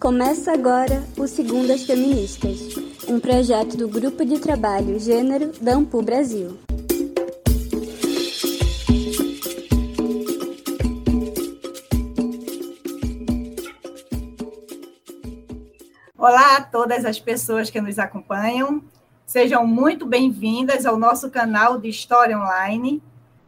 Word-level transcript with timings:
Começa 0.00 0.54
agora 0.54 1.04
o 1.18 1.26
Segundas 1.26 1.82
Feministas, 1.82 2.58
um 3.06 3.20
projeto 3.20 3.76
do 3.76 3.86
Grupo 3.86 4.24
de 4.24 4.38
Trabalho 4.38 4.98
Gênero 4.98 5.52
da 5.60 5.74
Ampu 5.74 6.00
Brasil. 6.00 6.58
Olá 16.16 16.56
a 16.56 16.62
todas 16.62 17.04
as 17.04 17.20
pessoas 17.20 17.68
que 17.68 17.78
nos 17.78 17.98
acompanham. 17.98 18.82
Sejam 19.26 19.66
muito 19.66 20.06
bem-vindas 20.06 20.86
ao 20.86 20.96
nosso 20.96 21.28
canal 21.28 21.78
de 21.78 21.90
História 21.90 22.38
Online. 22.38 23.02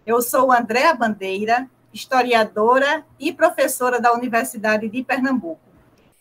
Eu 0.04 0.20
sou 0.20 0.52
Andréa 0.52 0.92
Bandeira, 0.92 1.66
historiadora 1.94 3.06
e 3.18 3.32
professora 3.32 3.98
da 3.98 4.12
Universidade 4.12 4.86
de 4.90 5.02
Pernambuco. 5.02 5.71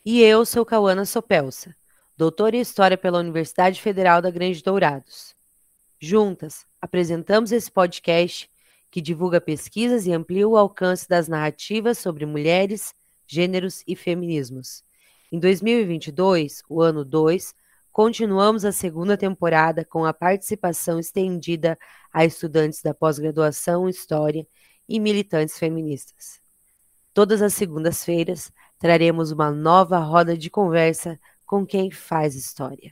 E 0.03 0.19
eu 0.23 0.43
sou 0.47 0.65
Cauana 0.65 1.05
Sopelsa, 1.05 1.75
doutora 2.17 2.55
em 2.55 2.61
História 2.61 2.97
pela 2.97 3.19
Universidade 3.19 3.79
Federal 3.79 4.19
da 4.19 4.31
Grande 4.31 4.63
Dourados. 4.63 5.35
Juntas, 5.99 6.65
apresentamos 6.81 7.51
esse 7.51 7.69
podcast 7.69 8.49
que 8.89 8.99
divulga 8.99 9.39
pesquisas 9.39 10.07
e 10.07 10.11
amplia 10.11 10.47
o 10.47 10.57
alcance 10.57 11.07
das 11.07 11.27
narrativas 11.27 11.99
sobre 11.99 12.25
mulheres, 12.25 12.95
gêneros 13.27 13.83
e 13.85 13.95
feminismos. 13.95 14.83
Em 15.31 15.37
2022, 15.37 16.63
o 16.67 16.81
ano 16.81 17.05
2, 17.05 17.53
continuamos 17.91 18.65
a 18.65 18.71
segunda 18.71 19.15
temporada 19.15 19.85
com 19.85 20.03
a 20.03 20.11
participação 20.11 20.99
estendida 20.99 21.77
a 22.11 22.25
estudantes 22.25 22.81
da 22.81 22.91
pós-graduação 22.91 23.87
em 23.87 23.91
História 23.91 24.47
e 24.89 24.99
militantes 24.99 25.59
feministas. 25.59 26.41
Todas 27.13 27.41
as 27.43 27.53
segundas-feiras, 27.53 28.51
traremos 28.81 29.31
uma 29.31 29.51
nova 29.51 29.99
roda 29.99 30.35
de 30.35 30.49
conversa 30.49 31.19
com 31.45 31.63
quem 31.63 31.91
faz 31.91 32.33
história. 32.33 32.91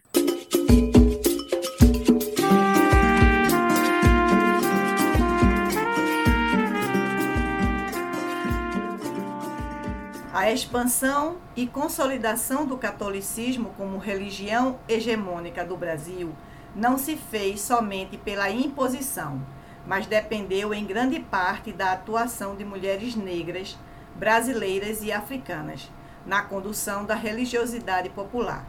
A 10.31 10.52
expansão 10.52 11.38
e 11.55 11.66
consolidação 11.66 12.67
do 12.67 12.78
catolicismo 12.78 13.72
como 13.75 13.97
religião 13.97 14.80
hegemônica 14.88 15.66
do 15.66 15.75
Brasil 15.75 16.35
não 16.75 17.00
se 17.00 17.16
fez 17.16 17.61
somente 17.61 18.16
pela 18.16 18.50
imposição, 18.52 19.41
mas 19.88 20.06
dependeu 20.06 20.72
em 20.72 20.85
grande 20.85 21.19
parte 21.19 21.73
da 21.73 21.94
atuação 21.94 22.56
de 22.56 22.63
mulheres 22.63 23.16
negras 23.16 23.75
brasileiras 24.15 25.02
e 25.02 25.11
africanas, 25.11 25.89
na 26.25 26.41
condução 26.41 27.05
da 27.05 27.15
religiosidade 27.15 28.09
popular. 28.09 28.66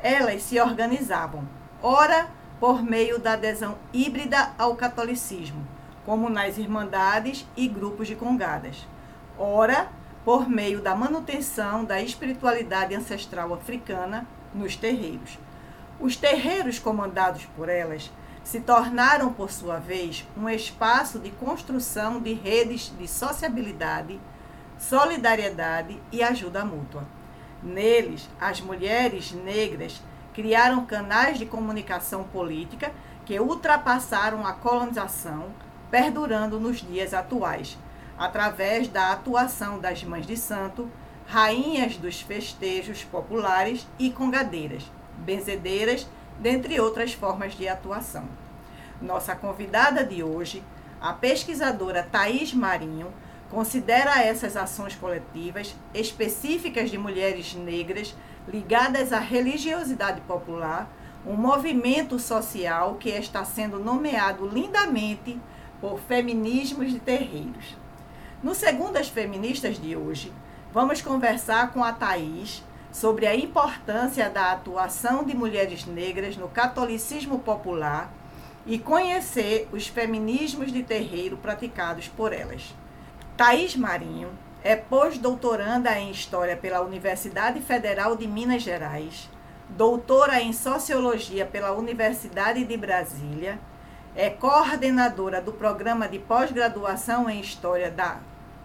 Elas 0.00 0.42
se 0.42 0.60
organizavam, 0.60 1.48
ora 1.80 2.28
por 2.58 2.82
meio 2.82 3.18
da 3.18 3.32
adesão 3.32 3.76
híbrida 3.92 4.52
ao 4.58 4.76
catolicismo, 4.76 5.66
como 6.04 6.28
nas 6.28 6.58
irmandades 6.58 7.46
e 7.56 7.66
grupos 7.68 8.08
de 8.08 8.16
congadas, 8.16 8.86
ora 9.38 9.88
por 10.24 10.48
meio 10.48 10.80
da 10.80 10.94
manutenção 10.94 11.84
da 11.84 12.00
espiritualidade 12.00 12.94
ancestral 12.94 13.52
africana 13.52 14.26
nos 14.54 14.76
terreiros. 14.76 15.38
Os 15.98 16.16
terreiros 16.16 16.78
comandados 16.78 17.46
por 17.56 17.68
elas 17.68 18.10
se 18.44 18.60
tornaram, 18.60 19.32
por 19.32 19.50
sua 19.50 19.78
vez, 19.78 20.26
um 20.36 20.48
espaço 20.48 21.18
de 21.18 21.30
construção 21.30 22.20
de 22.20 22.32
redes 22.32 22.92
de 22.98 23.06
sociabilidade 23.06 24.20
solidariedade 24.82 26.02
e 26.10 26.22
ajuda 26.22 26.64
mútua. 26.64 27.04
Neles, 27.62 28.28
as 28.40 28.60
mulheres 28.60 29.30
negras 29.30 30.02
criaram 30.34 30.84
canais 30.84 31.38
de 31.38 31.46
comunicação 31.46 32.24
política 32.24 32.90
que 33.24 33.38
ultrapassaram 33.38 34.44
a 34.44 34.52
colonização, 34.52 35.50
perdurando 35.88 36.58
nos 36.58 36.80
dias 36.80 37.14
atuais, 37.14 37.78
através 38.18 38.88
da 38.88 39.12
atuação 39.12 39.78
das 39.78 40.02
mães 40.02 40.26
de 40.26 40.36
santo, 40.36 40.90
rainhas 41.26 41.96
dos 41.96 42.20
festejos 42.20 43.04
populares 43.04 43.86
e 44.00 44.10
congadeiras, 44.10 44.82
benzedeiras, 45.18 46.08
dentre 46.40 46.80
outras 46.80 47.12
formas 47.12 47.54
de 47.54 47.68
atuação. 47.68 48.24
Nossa 49.00 49.36
convidada 49.36 50.04
de 50.04 50.24
hoje, 50.24 50.62
a 51.00 51.12
pesquisadora 51.12 52.02
Thais 52.02 52.52
Marinho, 52.52 53.12
considera 53.52 54.22
essas 54.22 54.56
ações 54.56 54.94
coletivas 54.94 55.76
específicas 55.92 56.90
de 56.90 56.96
mulheres 56.96 57.52
negras 57.54 58.16
ligadas 58.48 59.12
à 59.12 59.18
religiosidade 59.18 60.22
popular 60.22 60.90
um 61.26 61.34
movimento 61.34 62.18
social 62.18 62.96
que 62.98 63.10
está 63.10 63.44
sendo 63.44 63.78
nomeado 63.78 64.48
lindamente 64.48 65.38
por 65.82 66.00
feminismos 66.00 66.90
de 66.90 66.98
terreiros. 66.98 67.76
No 68.42 68.54
segundo 68.54 68.96
as 68.96 69.08
feministas 69.08 69.78
de 69.78 69.94
hoje, 69.94 70.32
vamos 70.72 71.02
conversar 71.02 71.72
com 71.72 71.84
a 71.84 71.92
Thaís 71.92 72.64
sobre 72.90 73.26
a 73.26 73.36
importância 73.36 74.30
da 74.30 74.50
atuação 74.50 75.24
de 75.24 75.36
mulheres 75.36 75.84
negras 75.84 76.38
no 76.38 76.48
catolicismo 76.48 77.38
popular 77.38 78.10
e 78.66 78.78
conhecer 78.78 79.68
os 79.70 79.86
feminismos 79.86 80.72
de 80.72 80.82
terreiro 80.82 81.36
praticados 81.36 82.08
por 82.08 82.32
elas. 82.32 82.74
Thaís 83.42 83.74
Marinho 83.74 84.28
é 84.62 84.76
pós-doutoranda 84.76 85.98
em 85.98 86.12
História 86.12 86.56
pela 86.56 86.80
Universidade 86.80 87.60
Federal 87.60 88.14
de 88.14 88.24
Minas 88.24 88.62
Gerais, 88.62 89.28
doutora 89.68 90.40
em 90.40 90.52
Sociologia 90.52 91.44
pela 91.44 91.72
Universidade 91.72 92.64
de 92.64 92.76
Brasília, 92.76 93.58
é 94.14 94.30
coordenadora 94.30 95.40
do 95.40 95.52
programa 95.52 96.06
de 96.06 96.20
pós-graduação 96.20 97.28
em 97.28 97.40
História 97.40 97.90
da 97.90 98.20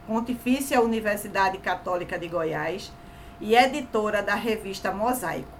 Pontifícia 0.05 0.79
Universidade 0.79 1.57
Católica 1.57 2.19
de 2.19 2.27
Goiás 2.27 2.93
e 3.41 3.55
editora 3.55 4.21
da 4.21 4.35
revista 4.35 4.91
Mosaico. 4.91 5.57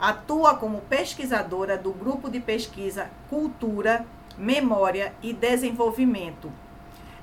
Atua 0.00 0.54
como 0.54 0.80
pesquisadora 0.80 1.76
do 1.76 1.92
grupo 1.92 2.30
de 2.30 2.40
pesquisa 2.40 3.10
Cultura, 3.28 4.06
Memória 4.38 5.12
e 5.22 5.34
Desenvolvimento, 5.34 6.50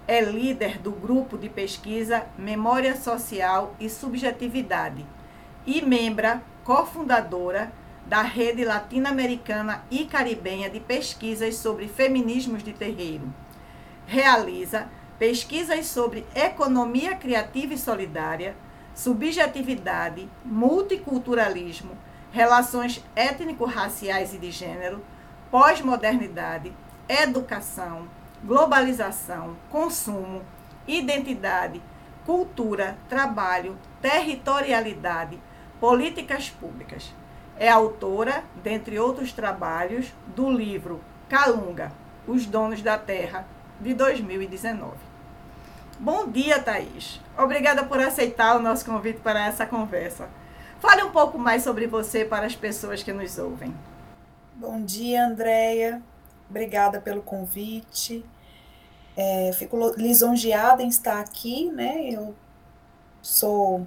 é 0.07 0.21
líder 0.21 0.79
do 0.79 0.91
grupo 0.91 1.37
de 1.37 1.47
pesquisa 1.47 2.25
Memória 2.37 2.95
Social 2.95 3.75
e 3.79 3.89
Subjetividade 3.89 5.05
e 5.65 5.81
membra 5.81 6.43
cofundadora 6.63 7.71
da 8.05 8.21
Rede 8.21 8.65
Latino-Americana 8.65 9.83
e 9.89 10.05
Caribenha 10.05 10.69
de 10.69 10.79
Pesquisas 10.79 11.55
sobre 11.55 11.87
Feminismos 11.87 12.61
de 12.61 12.73
Terreiro. 12.73 13.33
Realiza 14.05 14.89
pesquisas 15.17 15.85
sobre 15.85 16.25
economia 16.35 17.15
criativa 17.15 17.73
e 17.73 17.77
solidária, 17.77 18.55
subjetividade, 18.93 20.29
multiculturalismo, 20.43 21.97
relações 22.29 23.01
étnico-raciais 23.15 24.33
e 24.33 24.37
de 24.37 24.51
gênero, 24.51 25.01
pós-modernidade, 25.49 26.73
educação, 27.07 28.07
globalização, 28.43 29.55
consumo, 29.69 30.41
identidade, 30.87 31.81
cultura, 32.25 32.97
trabalho, 33.07 33.77
territorialidade, 34.01 35.39
políticas 35.79 36.49
públicas. 36.49 37.13
É 37.57 37.69
autora, 37.69 38.43
dentre 38.63 38.99
outros 38.99 39.31
trabalhos, 39.31 40.13
do 40.35 40.49
livro 40.49 40.99
Calunga, 41.29 41.91
Os 42.27 42.45
Donos 42.45 42.81
da 42.81 42.97
Terra, 42.97 43.47
de 43.79 43.93
2019. 43.93 44.91
Bom 45.99 46.27
dia, 46.27 46.61
Thaís. 46.61 47.21
Obrigada 47.37 47.83
por 47.85 47.99
aceitar 47.99 48.57
o 48.57 48.61
nosso 48.61 48.85
convite 48.85 49.19
para 49.19 49.45
essa 49.45 49.65
conversa. 49.65 50.27
Fale 50.79 51.03
um 51.03 51.11
pouco 51.11 51.37
mais 51.37 51.63
sobre 51.63 51.87
você 51.87 52.25
para 52.25 52.45
as 52.45 52.55
pessoas 52.55 53.01
que 53.01 53.13
nos 53.13 53.37
ouvem. 53.37 53.73
Bom 54.55 54.81
dia, 54.81 55.25
Andréia. 55.25 56.01
Obrigada 56.49 56.99
pelo 56.99 57.21
convite. 57.21 58.25
É, 59.15 59.51
fico 59.53 59.77
lisonjeada 59.95 60.81
em 60.81 60.87
estar 60.87 61.19
aqui, 61.19 61.71
né? 61.71 62.09
Eu 62.09 62.33
sou 63.21 63.85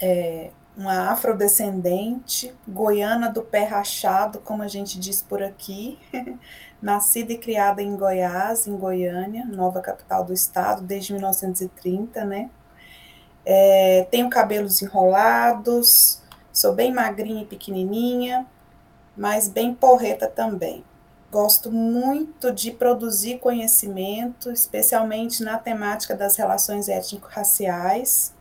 é, 0.00 0.50
uma 0.76 1.10
afrodescendente, 1.10 2.54
goiana 2.66 3.30
do 3.30 3.42
pé 3.42 3.64
rachado, 3.64 4.40
como 4.40 4.62
a 4.62 4.68
gente 4.68 4.98
diz 4.98 5.22
por 5.22 5.42
aqui, 5.42 5.98
nascida 6.80 7.32
e 7.32 7.38
criada 7.38 7.82
em 7.82 7.96
Goiás, 7.96 8.66
em 8.66 8.76
Goiânia, 8.76 9.44
nova 9.44 9.80
capital 9.80 10.24
do 10.24 10.32
estado, 10.32 10.82
desde 10.82 11.12
1930, 11.12 12.24
né? 12.24 12.50
É, 13.44 14.06
tenho 14.10 14.28
cabelos 14.28 14.82
enrolados, 14.82 16.22
sou 16.52 16.74
bem 16.74 16.92
magrinha 16.92 17.42
e 17.42 17.46
pequenininha, 17.46 18.46
mas 19.16 19.48
bem 19.48 19.74
porreta 19.74 20.28
também. 20.28 20.84
Gosto 21.30 21.70
muito 21.70 22.52
de 22.52 22.72
produzir 22.72 23.38
conhecimento, 23.38 24.50
especialmente 24.50 25.44
na 25.44 25.58
temática 25.58 26.16
das 26.16 26.36
relações 26.36 26.88
étnico-raciais. 26.88 28.34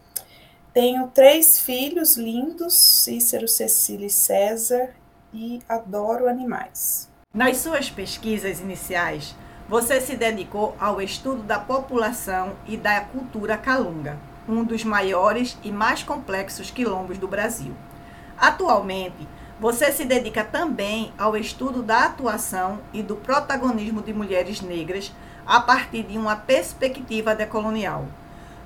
Tenho 0.74 1.08
três 1.08 1.60
filhos 1.60 2.18
lindos, 2.18 2.74
Cícero, 2.74 3.48
Cecília 3.48 4.08
e 4.08 4.10
César, 4.10 4.90
e 5.32 5.62
adoro 5.70 6.28
animais. 6.28 7.08
Nas 7.32 7.58
suas 7.58 7.92
pesquisas 7.92 8.60
iniciais, 8.60 9.36
você 9.68 10.02
se 10.02 10.16
dedicou 10.16 10.76
ao 10.80 11.00
estudo 11.00 11.44
da 11.44 11.60
população 11.60 12.56
e 12.66 12.76
da 12.76 13.02
cultura 13.02 13.56
calunga, 13.56 14.18
um 14.48 14.64
dos 14.64 14.84
maiores 14.84 15.56
e 15.64 15.72
mais 15.72 16.02
complexos 16.02 16.72
quilombos 16.72 17.20
do 17.20 17.28
Brasil. 17.28 17.76
Atualmente, 18.36 19.28
você 19.60 19.92
se 19.92 20.06
dedica 20.06 20.44
também 20.44 21.12
ao 21.18 21.36
estudo 21.36 21.84
da 21.84 22.06
atuação 22.06 22.80
e 22.94 23.04
do 23.04 23.18
protagonismo 23.18 24.02
de 24.02 24.14
mulheres 24.14 24.62
negras 24.62 25.12
a 25.46 25.60
partir 25.60 26.04
de 26.04 26.18
uma 26.18 26.36
perspectiva 26.36 27.36
decolonial. 27.36 28.06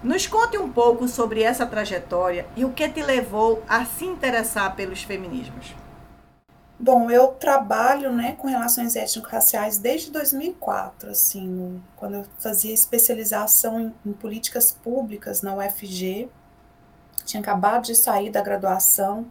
Nos 0.04 0.28
conte 0.28 0.58
um 0.58 0.72
pouco 0.72 1.08
sobre 1.08 1.42
essa 1.42 1.66
trajetória 1.66 2.46
e 2.56 2.64
o 2.64 2.74
que 2.74 2.88
te 2.90 3.02
levou 3.02 3.64
a 3.68 3.86
se 3.86 4.06
interessar 4.06 4.76
pelos 4.76 5.02
feminismos. 5.02 5.74
Bom, 6.78 7.10
eu 7.10 7.28
trabalho 7.30 8.12
né, 8.12 8.36
com 8.38 8.48
relações 8.48 8.96
étnico-raciais 8.96 9.78
desde 9.78 10.12
2004, 10.12 11.12
assim, 11.12 11.82
quando 11.96 12.16
eu 12.16 12.26
fazia 12.38 12.74
especialização 12.74 13.80
em, 13.80 13.94
em 14.06 14.12
políticas 14.12 14.74
públicas 14.74 15.42
na 15.42 15.56
UFG, 15.56 16.30
tinha 17.24 17.40
acabado 17.42 17.86
de 17.86 17.96
sair 17.96 18.30
da 18.30 18.42
graduação 18.42 19.28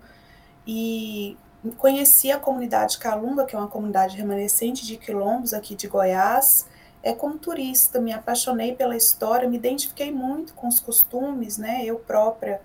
e 0.66 1.36
conheci 1.70 2.32
a 2.32 2.38
comunidade 2.38 2.98
Calunga, 2.98 3.44
que 3.44 3.54
é 3.54 3.58
uma 3.58 3.68
comunidade 3.68 4.16
remanescente 4.16 4.84
de 4.84 4.96
quilombos 4.96 5.54
aqui 5.54 5.76
de 5.76 5.86
Goiás, 5.86 6.66
é 7.02 7.12
como 7.12 7.38
turista, 7.38 8.00
me 8.00 8.12
apaixonei 8.12 8.74
pela 8.74 8.96
história, 8.96 9.48
me 9.48 9.56
identifiquei 9.56 10.10
muito 10.10 10.54
com 10.54 10.68
os 10.68 10.80
costumes, 10.80 11.58
né? 11.58 11.84
Eu 11.84 11.98
própria 11.98 12.60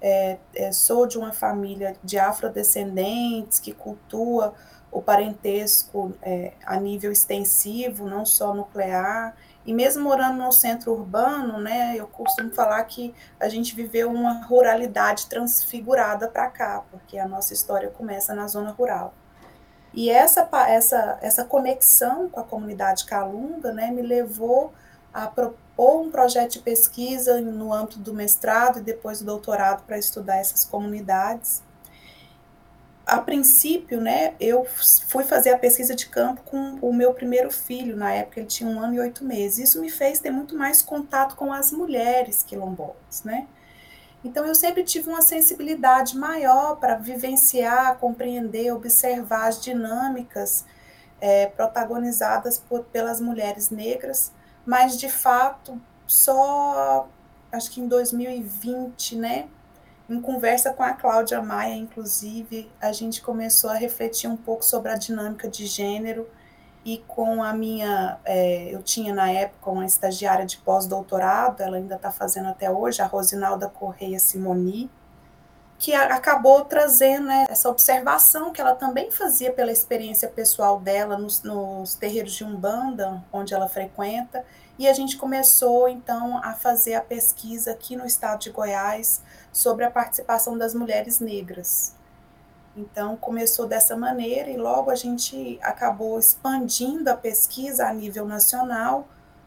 é, 0.00 0.38
é, 0.54 0.72
sou 0.72 1.06
de 1.06 1.18
uma 1.18 1.32
família 1.32 1.94
de 2.02 2.18
afrodescendentes 2.18 3.58
que 3.58 3.72
cultua 3.72 4.54
o 4.90 5.00
parentesco 5.00 6.12
é, 6.20 6.52
a 6.66 6.78
nível 6.78 7.12
extensivo, 7.12 8.08
não 8.08 8.26
só 8.26 8.54
nuclear. 8.54 9.34
E 9.64 9.72
mesmo 9.72 10.02
morando 10.02 10.38
no 10.38 10.50
centro 10.50 10.92
urbano, 10.92 11.58
né, 11.58 11.94
eu 11.96 12.06
costumo 12.06 12.50
falar 12.50 12.82
que 12.84 13.14
a 13.38 13.48
gente 13.48 13.74
viveu 13.74 14.10
uma 14.10 14.44
ruralidade 14.44 15.26
transfigurada 15.26 16.26
para 16.26 16.48
cá, 16.48 16.82
porque 16.90 17.16
a 17.16 17.28
nossa 17.28 17.52
história 17.52 17.88
começa 17.88 18.34
na 18.34 18.48
zona 18.48 18.70
rural. 18.70 19.14
E 19.94 20.10
essa, 20.10 20.48
essa, 20.68 21.18
essa 21.20 21.44
conexão 21.44 22.28
com 22.28 22.40
a 22.40 22.44
comunidade 22.44 23.04
calunga 23.04 23.72
né, 23.72 23.90
me 23.90 24.02
levou 24.02 24.72
a 25.12 25.26
propor 25.26 26.00
um 26.00 26.10
projeto 26.10 26.52
de 26.52 26.58
pesquisa 26.60 27.40
no 27.40 27.72
âmbito 27.72 27.98
do 27.98 28.14
mestrado 28.14 28.78
e 28.78 28.82
depois 28.82 29.20
do 29.20 29.26
doutorado 29.26 29.84
para 29.84 29.98
estudar 29.98 30.36
essas 30.36 30.64
comunidades. 30.64 31.62
A 33.04 33.18
princípio, 33.18 34.00
né, 34.00 34.34
eu 34.38 34.64
fui 35.08 35.24
fazer 35.24 35.50
a 35.50 35.58
pesquisa 35.58 35.94
de 35.94 36.06
campo 36.06 36.42
com 36.42 36.78
o 36.80 36.94
meu 36.94 37.12
primeiro 37.12 37.50
filho, 37.50 37.96
na 37.96 38.12
época 38.12 38.40
ele 38.40 38.46
tinha 38.46 38.68
um 38.68 38.80
ano 38.80 38.94
e 38.94 39.00
oito 39.00 39.24
meses. 39.24 39.70
Isso 39.70 39.80
me 39.80 39.90
fez 39.90 40.20
ter 40.20 40.30
muito 40.30 40.56
mais 40.56 40.82
contato 40.82 41.34
com 41.34 41.52
as 41.52 41.72
mulheres 41.72 42.42
quilombolas, 42.42 43.24
né? 43.24 43.48
Então, 44.24 44.46
eu 44.46 44.54
sempre 44.54 44.84
tive 44.84 45.08
uma 45.08 45.20
sensibilidade 45.20 46.16
maior 46.16 46.76
para 46.76 46.94
vivenciar, 46.94 47.98
compreender, 47.98 48.72
observar 48.72 49.48
as 49.48 49.60
dinâmicas 49.60 50.64
é, 51.20 51.46
protagonizadas 51.46 52.58
por, 52.58 52.84
pelas 52.84 53.20
mulheres 53.20 53.70
negras, 53.70 54.32
mas 54.64 54.96
de 54.96 55.08
fato, 55.08 55.80
só 56.06 57.08
acho 57.50 57.70
que 57.70 57.80
em 57.80 57.88
2020, 57.88 59.16
né? 59.16 59.48
Em 60.12 60.20
conversa 60.20 60.74
com 60.74 60.82
a 60.82 60.92
Cláudia 60.92 61.40
Maia, 61.40 61.74
inclusive, 61.74 62.70
a 62.78 62.92
gente 62.92 63.22
começou 63.22 63.70
a 63.70 63.74
refletir 63.76 64.28
um 64.28 64.36
pouco 64.36 64.62
sobre 64.62 64.92
a 64.92 64.94
dinâmica 64.94 65.48
de 65.48 65.64
gênero 65.64 66.28
e 66.84 66.98
com 67.08 67.42
a 67.42 67.54
minha, 67.54 68.18
é, 68.22 68.74
eu 68.74 68.82
tinha 68.82 69.14
na 69.14 69.30
época 69.30 69.70
uma 69.70 69.86
estagiária 69.86 70.44
de 70.44 70.58
pós-doutorado, 70.58 71.62
ela 71.62 71.78
ainda 71.78 71.94
está 71.94 72.10
fazendo 72.12 72.50
até 72.50 72.70
hoje, 72.70 73.00
a 73.00 73.06
Rosinalda 73.06 73.70
Correia 73.70 74.18
Simoni, 74.18 74.90
que 75.78 75.94
a, 75.94 76.14
acabou 76.14 76.62
trazendo 76.66 77.28
né, 77.28 77.46
essa 77.48 77.70
observação 77.70 78.52
que 78.52 78.60
ela 78.60 78.74
também 78.74 79.10
fazia 79.10 79.50
pela 79.50 79.72
experiência 79.72 80.28
pessoal 80.28 80.78
dela 80.78 81.16
nos, 81.16 81.42
nos 81.42 81.94
terreiros 81.94 82.34
de 82.34 82.44
Umbanda, 82.44 83.24
onde 83.32 83.54
ela 83.54 83.66
frequenta, 83.66 84.44
e 84.82 84.88
a 84.88 84.92
gente 84.92 85.16
começou 85.16 85.88
então 85.88 86.38
a 86.38 86.54
fazer 86.54 86.94
a 86.94 87.00
pesquisa 87.00 87.70
aqui 87.70 87.94
no 87.94 88.04
estado 88.04 88.40
de 88.40 88.50
Goiás 88.50 89.22
sobre 89.52 89.84
a 89.84 89.90
participação 89.92 90.58
das 90.58 90.74
mulheres 90.74 91.20
negras. 91.20 91.94
Então, 92.76 93.16
começou 93.16 93.68
dessa 93.68 93.96
maneira 93.96 94.50
e 94.50 94.56
logo 94.56 94.90
a 94.90 94.96
gente 94.96 95.56
acabou 95.62 96.18
expandindo 96.18 97.08
a 97.08 97.14
pesquisa 97.14 97.86
a 97.86 97.94
nível 97.94 98.26
nacional, 98.26 99.06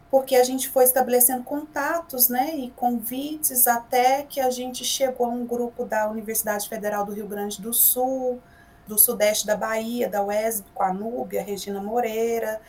porque 0.10 0.38
a 0.38 0.44
gente 0.46 0.70
foi 0.70 0.86
estabelecendo 0.86 1.44
contatos 1.44 2.30
né, 2.30 2.56
e 2.56 2.72
convites 2.72 3.68
até 3.68 4.24
que 4.24 4.40
a 4.40 4.50
gente 4.50 4.86
chegou 4.86 5.28
a 5.28 5.30
um 5.30 5.46
grupo 5.46 5.84
da 5.84 6.10
Universidade 6.10 6.70
Federal 6.70 7.04
do 7.04 7.12
Rio 7.12 7.28
Grande 7.28 7.62
do 7.62 7.74
Sul, 7.74 8.42
do 8.88 8.98
Sudeste 8.98 9.46
da 9.46 9.58
Bahia, 9.58 10.08
da 10.08 10.24
UESB, 10.24 10.66
com 10.74 10.84
a 10.84 10.94
Núbia, 10.94 11.44
Regina 11.44 11.82
Moreira. 11.82 12.62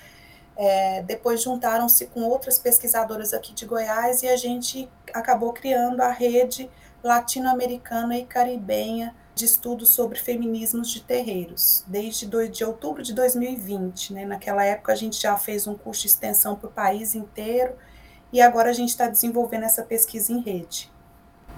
É, 0.57 1.03
depois 1.03 1.43
juntaram-se 1.43 2.07
com 2.07 2.23
outras 2.23 2.59
pesquisadoras 2.59 3.35
aqui 3.35 3.53
de 3.53 3.67
Goiás 3.67 4.23
e 4.23 4.29
a 4.29 4.37
gente 4.37 4.89
acabou 5.13 5.53
criando 5.53 6.01
a 6.01 6.11
rede 6.11 6.71
latino-americana 7.03 8.17
e 8.17 8.25
caribenha 8.25 9.15
de 9.35 9.45
estudos 9.45 9.91
sobre 9.91 10.19
feminismos 10.19 10.89
de 10.91 11.03
terreiros, 11.03 11.85
desde 11.87 12.27
do, 12.27 12.49
de 12.49 12.65
outubro 12.65 13.03
de 13.03 13.13
2020. 13.13 14.15
Né? 14.15 14.25
Naquela 14.25 14.65
época, 14.65 14.93
a 14.93 14.97
gente 14.97 15.21
já 15.21 15.37
fez 15.37 15.67
um 15.67 15.75
curso 15.75 16.03
de 16.03 16.09
extensão 16.09 16.57
para 16.57 16.69
o 16.69 16.73
país 16.73 17.15
inteiro 17.15 17.75
e 18.33 18.41
agora 18.41 18.71
a 18.71 18.73
gente 18.73 18.89
está 18.89 19.09
desenvolvendo 19.09 19.65
essa 19.65 19.83
pesquisa 19.83 20.33
em 20.33 20.41
rede. 20.41 20.91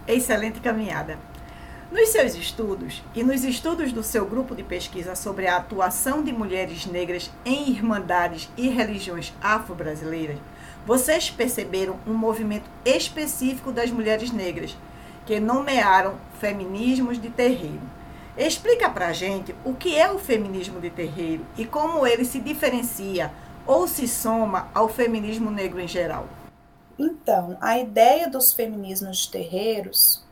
Excelente 0.08 0.60
caminhada. 0.60 1.16
Nos 1.90 2.10
seus 2.10 2.34
estudos 2.34 3.02
e 3.14 3.24
nos 3.24 3.44
estudos 3.44 3.92
do 3.92 4.02
seu 4.02 4.26
grupo 4.26 4.54
de 4.54 4.62
pesquisa 4.62 5.16
sobre 5.16 5.46
a 5.46 5.56
atuação 5.56 6.22
de 6.22 6.30
mulheres 6.30 6.84
negras 6.84 7.30
em 7.46 7.70
irmandades 7.70 8.50
e 8.58 8.68
religiões 8.68 9.32
afro-brasileiras, 9.40 10.36
vocês 10.84 11.30
perceberam 11.30 11.98
um 12.06 12.12
movimento 12.12 12.68
específico 12.84 13.72
das 13.72 13.90
mulheres 13.90 14.30
negras 14.30 14.76
que 15.24 15.40
nomearam 15.40 16.16
feminismos 16.38 17.18
de 17.18 17.30
terreiro. 17.30 17.80
Explica 18.36 18.90
pra 18.90 19.14
gente 19.14 19.54
o 19.64 19.72
que 19.72 19.96
é 19.96 20.10
o 20.10 20.18
feminismo 20.18 20.82
de 20.82 20.90
terreiro 20.90 21.46
e 21.56 21.64
como 21.64 22.06
ele 22.06 22.26
se 22.26 22.38
diferencia 22.38 23.32
ou 23.66 23.88
se 23.88 24.06
soma 24.06 24.68
ao 24.74 24.90
feminismo 24.90 25.50
negro 25.50 25.80
em 25.80 25.88
geral. 25.88 26.28
Então, 26.98 27.56
a 27.62 27.78
ideia 27.78 28.28
dos 28.28 28.52
feminismos 28.52 29.18
de 29.18 29.30
terreiros, 29.30 30.27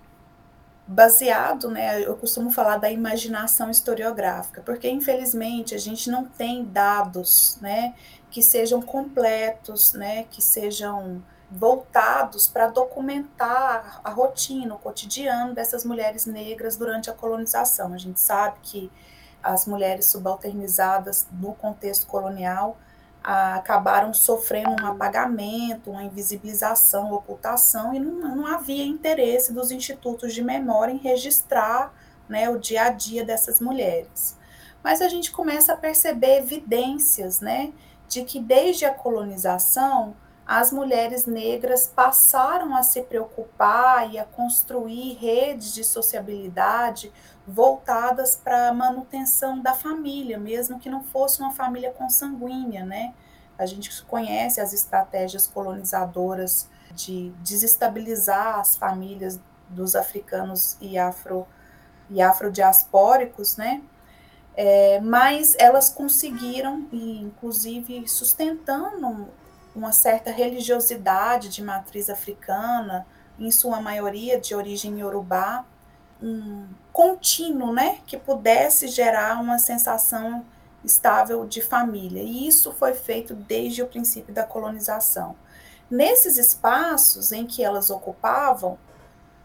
baseado, 0.87 1.69
né, 1.69 2.03
eu 2.03 2.17
costumo 2.17 2.51
falar 2.51 2.77
da 2.77 2.91
imaginação 2.91 3.71
historiográfica, 3.71 4.63
porque 4.63 4.89
infelizmente 4.89 5.75
a 5.75 5.79
gente 5.79 6.09
não 6.11 6.25
tem 6.25 6.65
dados, 6.65 7.59
né, 7.61 7.95
que 8.31 8.43
sejam 8.43 8.81
completos, 8.81 9.93
né, 9.95 10.25
que 10.31 10.41
sejam 10.41 11.23
voltados 11.51 12.49
para 12.49 12.69
documentar 12.69 14.01
a 14.03 14.11
rotina, 14.11 14.75
o 14.75 14.79
cotidiano 14.79 15.55
dessas 15.55 15.85
mulheres 15.85 16.27
negras 16.27 16.77
durante 16.77 17.09
a 17.09 17.13
colonização. 17.13 17.93
A 17.93 17.99
gente 17.99 18.21
sabe 18.21 18.57
que 18.63 18.91
as 19.43 19.67
mulheres 19.67 20.07
subalternizadas 20.07 21.27
no 21.33 21.55
contexto 21.55 22.07
colonial 22.07 22.77
acabaram 23.27 24.15
sofrendo 24.15 24.81
um 24.81 24.87
apagamento, 24.87 25.91
uma 25.91 26.05
invisibilização, 26.05 27.13
ocultação, 27.13 27.93
e 27.93 27.99
não, 27.99 28.37
não, 28.37 28.47
havia 28.47 28.87
interesse 28.87 29.53
dos 29.53 29.73
institutos 29.73 30.33
de 30.33 30.45
memória 30.45 30.93
em 30.93 30.99
registrar 30.99 31.93
né, 32.29 32.49
o 32.49 32.57
dia 32.57 32.85
a 32.85 32.91
dia 32.91 33.25
dessas 33.25 33.61
mulheres. 33.61 34.39
Mas 34.81 35.03
a 35.03 35.09
gente 35.09 35.33
começa 35.33 35.73
a 35.73 35.77
perceber 35.77 36.39
evidências 36.39 37.41
né, 37.41 37.73
de 38.09 38.23
que 38.23 38.39
desde 38.39 38.85
a 38.85 38.95
colonização 38.95 40.15
as 40.47 40.71
mulheres 40.71 41.27
negras 41.27 41.89
passaram 41.89 42.77
a 42.77 42.83
se 42.85 43.03
preocupar 43.03 44.13
e 44.13 44.19
a 44.19 44.25
construir 44.25 45.15
redes 45.15 45.75
de 45.75 45.83
sociabilidade 45.83 47.13
voltadas 47.45 48.37
para 48.37 48.69
a 48.69 48.73
manutenção 48.73 49.61
da 49.61 49.75
família, 49.75 50.39
mesmo 50.39 50.79
que 50.79 50.89
não 50.89 51.03
fosse 51.03 51.41
uma 51.41 51.53
família 51.53 51.91
consanguínea, 51.91 52.85
né? 52.85 53.13
A 53.59 53.67
gente 53.67 54.05
conhece 54.05 54.61
as 54.61 54.73
estratégias 54.73 55.49
colonizadoras 55.49 56.69
de 56.95 57.31
desestabilizar 57.43 58.61
as 58.61 58.77
famílias 58.77 59.41
dos 59.69 59.97
africanos 59.97 60.77
e 60.81 60.97
afro 60.97 61.47
e 62.09 62.23
afrodiaspóricos, 62.23 63.57
né? 63.57 63.83
É, 64.55 65.01
mas 65.01 65.57
elas 65.59 65.91
conseguiram, 65.91 66.87
e 66.93 67.21
inclusive 67.21 68.07
sustentando 68.09 69.29
uma 69.77 69.93
certa 69.93 70.31
religiosidade 70.31 71.51
de 71.51 71.63
matriz 71.63 72.09
africana, 72.09 73.07
em 73.39 73.51
sua 73.51 73.79
maioria 73.79 74.41
de 74.41 74.55
origem 74.55 74.99
iorubá, 74.99 75.67
um 76.23 76.67
contínuo, 76.93 77.75
né, 77.75 77.99
que 78.07 78.17
pudesse 78.17 78.89
gerar 78.89 79.39
uma 79.39 79.59
sensação 79.59 80.47
estável 80.83 81.45
de 81.45 81.61
família. 81.61 82.23
E 82.23 82.49
isso 82.49 82.73
foi 82.73 82.95
feito 82.95 83.35
desde 83.35 83.83
o 83.83 83.87
princípio 83.87 84.33
da 84.33 84.45
colonização. 84.45 85.37
Nesses 85.91 86.39
espaços 86.39 87.31
em 87.33 87.47
que 87.47 87.63
elas 87.63 87.91
ocupavam, 87.91 88.79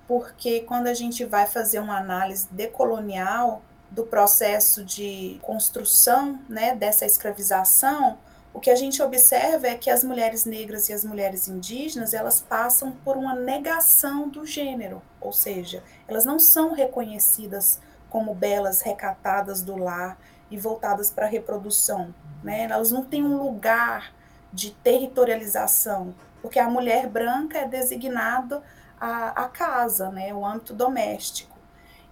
porque 0.07 0.61
quando 0.61 0.87
a 0.87 0.93
gente 0.93 1.25
vai 1.25 1.45
fazer 1.45 1.79
uma 1.79 1.97
análise 1.97 2.47
decolonial 2.51 3.61
do 3.89 4.03
processo 4.03 4.85
de 4.85 5.37
construção, 5.41 6.39
né, 6.47 6.73
dessa 6.73 7.05
escravização, 7.05 8.17
o 8.53 8.59
que 8.59 8.69
a 8.69 8.75
gente 8.75 9.01
observa 9.01 9.67
é 9.67 9.75
que 9.75 9.89
as 9.89 10.03
mulheres 10.03 10.45
negras 10.45 10.89
e 10.89 10.93
as 10.93 11.05
mulheres 11.05 11.47
indígenas, 11.47 12.13
elas 12.13 12.41
passam 12.41 12.91
por 12.91 13.15
uma 13.15 13.33
negação 13.33 14.27
do 14.27 14.45
gênero, 14.45 15.01
ou 15.19 15.31
seja, 15.31 15.83
elas 16.07 16.25
não 16.25 16.37
são 16.37 16.73
reconhecidas 16.73 17.79
como 18.09 18.35
belas 18.35 18.81
recatadas 18.81 19.61
do 19.61 19.77
lar 19.77 20.17
e 20.49 20.57
voltadas 20.57 21.09
para 21.09 21.25
a 21.25 21.29
reprodução, 21.29 22.13
né? 22.43 22.63
Elas 22.63 22.91
não 22.91 23.05
têm 23.05 23.23
um 23.23 23.41
lugar 23.41 24.13
de 24.51 24.71
territorialização, 24.71 26.13
porque 26.41 26.59
a 26.59 26.69
mulher 26.69 27.07
branca 27.07 27.57
é 27.57 27.67
designada 27.67 28.61
a, 28.99 29.45
a 29.45 29.47
casa, 29.47 30.09
né, 30.09 30.33
o 30.33 30.45
âmbito 30.45 30.73
doméstico. 30.73 31.57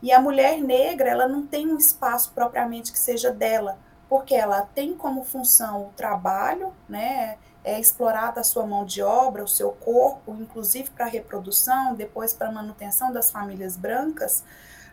E 0.01 0.13
a 0.13 0.21
mulher 0.21 0.59
negra, 0.61 1.09
ela 1.09 1.27
não 1.27 1.45
tem 1.45 1.67
um 1.67 1.77
espaço 1.77 2.31
propriamente 2.33 2.91
que 2.91 2.97
seja 2.97 3.31
dela, 3.31 3.77
porque 4.09 4.33
ela 4.33 4.63
tem 4.63 4.95
como 4.95 5.23
função 5.23 5.83
o 5.83 5.93
trabalho, 5.95 6.73
né? 6.89 7.37
É 7.63 7.79
explorada 7.79 8.41
a 8.41 8.43
sua 8.43 8.65
mão 8.65 8.83
de 8.83 9.03
obra, 9.03 9.43
o 9.43 9.47
seu 9.47 9.71
corpo, 9.71 10.35
inclusive 10.39 10.89
para 10.89 11.05
reprodução, 11.05 11.93
depois 11.93 12.33
para 12.33 12.51
manutenção 12.51 13.13
das 13.13 13.29
famílias 13.29 13.77
brancas, 13.77 14.43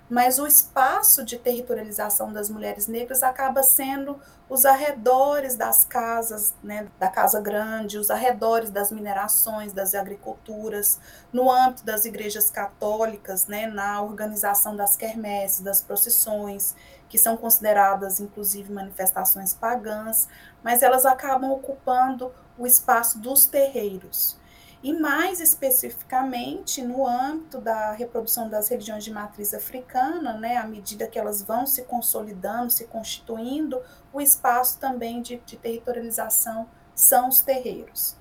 mas 0.09 0.39
o 0.39 0.47
espaço 0.47 1.25
de 1.25 1.37
territorialização 1.37 2.33
das 2.33 2.49
mulheres 2.49 2.87
negras 2.87 3.23
acaba 3.23 3.63
sendo 3.63 4.21
os 4.49 4.65
arredores 4.65 5.57
das 5.57 5.85
casas, 5.85 6.55
né, 6.63 6.87
da 6.99 7.09
casa 7.09 7.41
grande, 7.41 7.99
os 7.99 8.11
arredores 8.11 8.71
das 8.71 8.93
minerações, 8.93 9.73
das 9.73 9.95
agriculturas, 9.95 11.01
no 11.33 11.51
âmbito 11.51 11.85
das 11.85 12.05
igrejas 12.05 12.49
católicas, 12.51 13.49
né, 13.49 13.67
na 13.67 14.01
organização 14.01 14.77
das 14.77 14.97
quermesses, 14.97 15.61
das 15.61 15.81
procissões, 15.81 16.77
que 17.09 17.19
são 17.19 17.37
consideradas 17.37 18.21
inclusive 18.21 18.73
manifestações 18.73 19.53
pagãs, 19.53 20.29
mas 20.63 20.83
elas 20.83 21.05
acabam 21.05 21.51
ocupando 21.51 22.33
o 22.57 22.67
espaço 22.67 23.19
dos 23.19 23.47
terreiros 23.47 24.39
e 24.87 24.93
mais 24.93 25.41
especificamente 25.41 26.81
no 26.81 27.05
âmbito 27.05 27.61
da 27.61 27.91
reprodução 27.91 28.49
das 28.49 28.69
religiões 28.69 29.03
de 29.03 29.11
matriz 29.11 29.53
africana, 29.53 30.35
né, 30.35 30.59
à 30.59 30.65
medida 30.65 31.09
que 31.09 31.19
elas 31.19 31.43
vão 31.43 31.67
se 31.67 31.83
consolidando, 31.83 32.71
se 32.71 32.85
constituindo, 32.87 33.83
o 34.13 34.21
espaço 34.21 34.79
também 34.79 35.21
de, 35.21 35.39
de 35.45 35.57
territorialização 35.57 36.69
são 36.95 37.29
os 37.29 37.41
terreiros. 37.41 38.17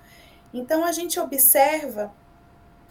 Então 0.52 0.84
a 0.84 0.92
gente 0.92 1.20
observa 1.20 2.12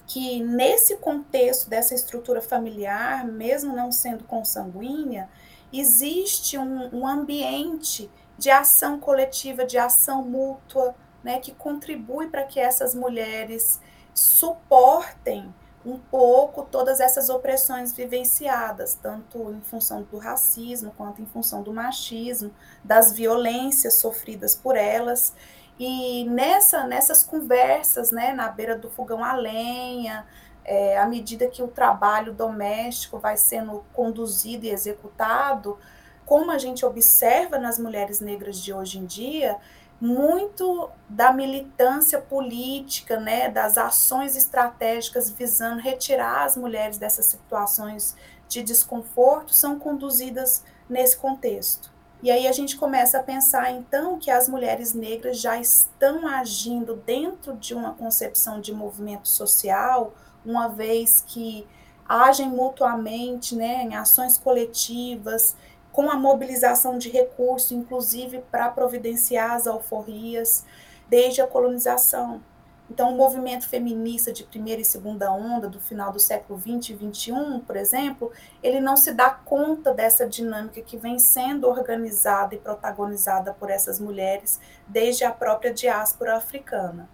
que 0.07 0.41
nesse 0.41 0.99
contexto 0.99 1.69
dessa 1.69 1.97
estrutura 1.97 2.41
familiar, 2.41 3.27
mesmo 3.27 3.75
não 3.75 3.91
sendo 3.91 4.23
consanguínea, 4.23 5.29
existe 5.73 6.57
um, 6.57 6.95
um 6.95 7.09
ambiente 7.09 8.09
de 8.39 8.51
ação 8.51 9.01
coletiva, 9.01 9.67
de 9.67 9.79
ação 9.79 10.23
mútua, 10.23 10.95
né, 11.25 11.41
que 11.41 11.53
contribui 11.53 12.29
para 12.29 12.45
que 12.45 12.61
essas 12.61 12.95
mulheres 12.95 13.81
suportem 14.13 15.53
um 15.85 15.99
pouco 15.99 16.63
todas 16.71 17.01
essas 17.01 17.29
opressões 17.29 17.93
vivenciadas, 17.93 18.95
tanto 18.95 19.51
em 19.53 19.61
função 19.61 20.03
do 20.03 20.19
racismo 20.19 20.93
quanto 20.97 21.21
em 21.21 21.27
função 21.27 21.63
do 21.63 21.73
machismo, 21.73 22.51
das 22.83 23.13
violências 23.13 23.95
sofridas 23.95 24.55
por 24.55 24.77
elas. 24.77 25.35
E 25.79 26.25
nessa, 26.25 26.87
nessas 26.87 27.23
conversas, 27.23 28.11
né, 28.11 28.33
na 28.33 28.49
beira 28.49 28.79
do 28.79 28.89
fogão 28.89 29.23
a 29.23 29.35
lenha, 29.35 30.27
é, 30.65 30.97
à 30.99 31.07
medida 31.07 31.49
que 31.49 31.63
o 31.63 31.69
trabalho 31.69 32.33
doméstico 32.33 33.19
vai 33.19 33.37
sendo 33.37 33.85
conduzido 33.93 34.65
e 34.65 34.71
executado, 34.71 35.79
como 36.25 36.51
a 36.51 36.59
gente 36.59 36.87
observa 36.87 37.59
nas 37.59 37.79
mulheres 37.79 38.21
negras 38.21 38.59
de 38.59 38.73
hoje 38.73 38.99
em 38.99 39.05
dia, 39.05 39.59
muito 40.05 40.91
da 41.09 41.33
militância 41.33 42.21
política, 42.21 43.19
né, 43.19 43.49
das 43.49 43.79
ações 43.79 44.37
estratégicas 44.37 45.31
visando 45.31 45.81
retirar 45.81 46.45
as 46.45 46.59
mulheres 46.59 46.99
dessas 46.99 47.25
situações 47.25 48.15
de 48.47 48.63
desconforto 48.63 49.55
são 49.55 49.79
conduzidas 49.79 50.63
nesse 50.91 51.17
contexto. 51.17 51.91
E 52.23 52.31
aí 52.31 52.47
a 52.47 52.53
gente 52.53 52.77
começa 52.77 53.19
a 53.19 53.23
pensar 53.23 53.71
então 53.71 54.19
que 54.19 54.31
as 54.31 54.47
mulheres 54.47 54.93
negras 54.93 55.41
já 55.41 55.59
estão 55.59 56.29
agindo 56.29 56.97
dentro 56.97 57.57
de 57.57 57.73
uma 57.73 57.95
concepção 57.95 58.61
de 58.61 58.75
movimento 58.75 59.27
social, 59.29 60.13
uma 60.45 60.69
vez 60.69 61.25
que 61.27 61.67
agem 62.07 62.51
mutuamente, 62.51 63.57
né, 63.57 63.85
em 63.85 63.97
ações 63.97 64.37
coletivas, 64.37 65.57
com 65.95 66.11
a 66.11 66.17
mobilização 66.17 66.99
de 66.99 67.09
recursos, 67.09 67.71
inclusive 67.71 68.43
para 68.51 68.69
providenciar 68.69 69.53
as 69.53 69.69
alforrias, 69.69 70.65
desde 71.09 71.41
a 71.41 71.47
colonização. 71.47 72.43
Então, 72.91 73.13
o 73.13 73.17
movimento 73.17 73.69
feminista 73.69 74.33
de 74.33 74.43
primeira 74.43 74.83
e 74.83 74.85
segunda 74.85 75.33
onda, 75.33 75.69
do 75.69 75.81
final 75.81 76.11
do 76.11 76.19
século 76.19 76.59
XX 76.59 76.91
e 76.91 77.13
XXI, 77.13 77.61
por 77.65 77.77
exemplo, 77.77 78.33
ele 78.61 78.81
não 78.81 78.97
se 78.97 79.13
dá 79.13 79.31
conta 79.31 79.95
dessa 79.95 80.27
dinâmica 80.27 80.83
que 80.83 80.97
vem 80.97 81.17
sendo 81.21 81.69
organizada 81.69 82.57
e 82.57 82.59
protagonizada 82.59 83.55
por 83.55 83.71
essas 83.71 84.01
mulheres 84.01 84.59
desde 84.89 85.23
a 85.23 85.31
própria 85.31 85.73
diáspora 85.73 86.37
africana. 86.37 87.09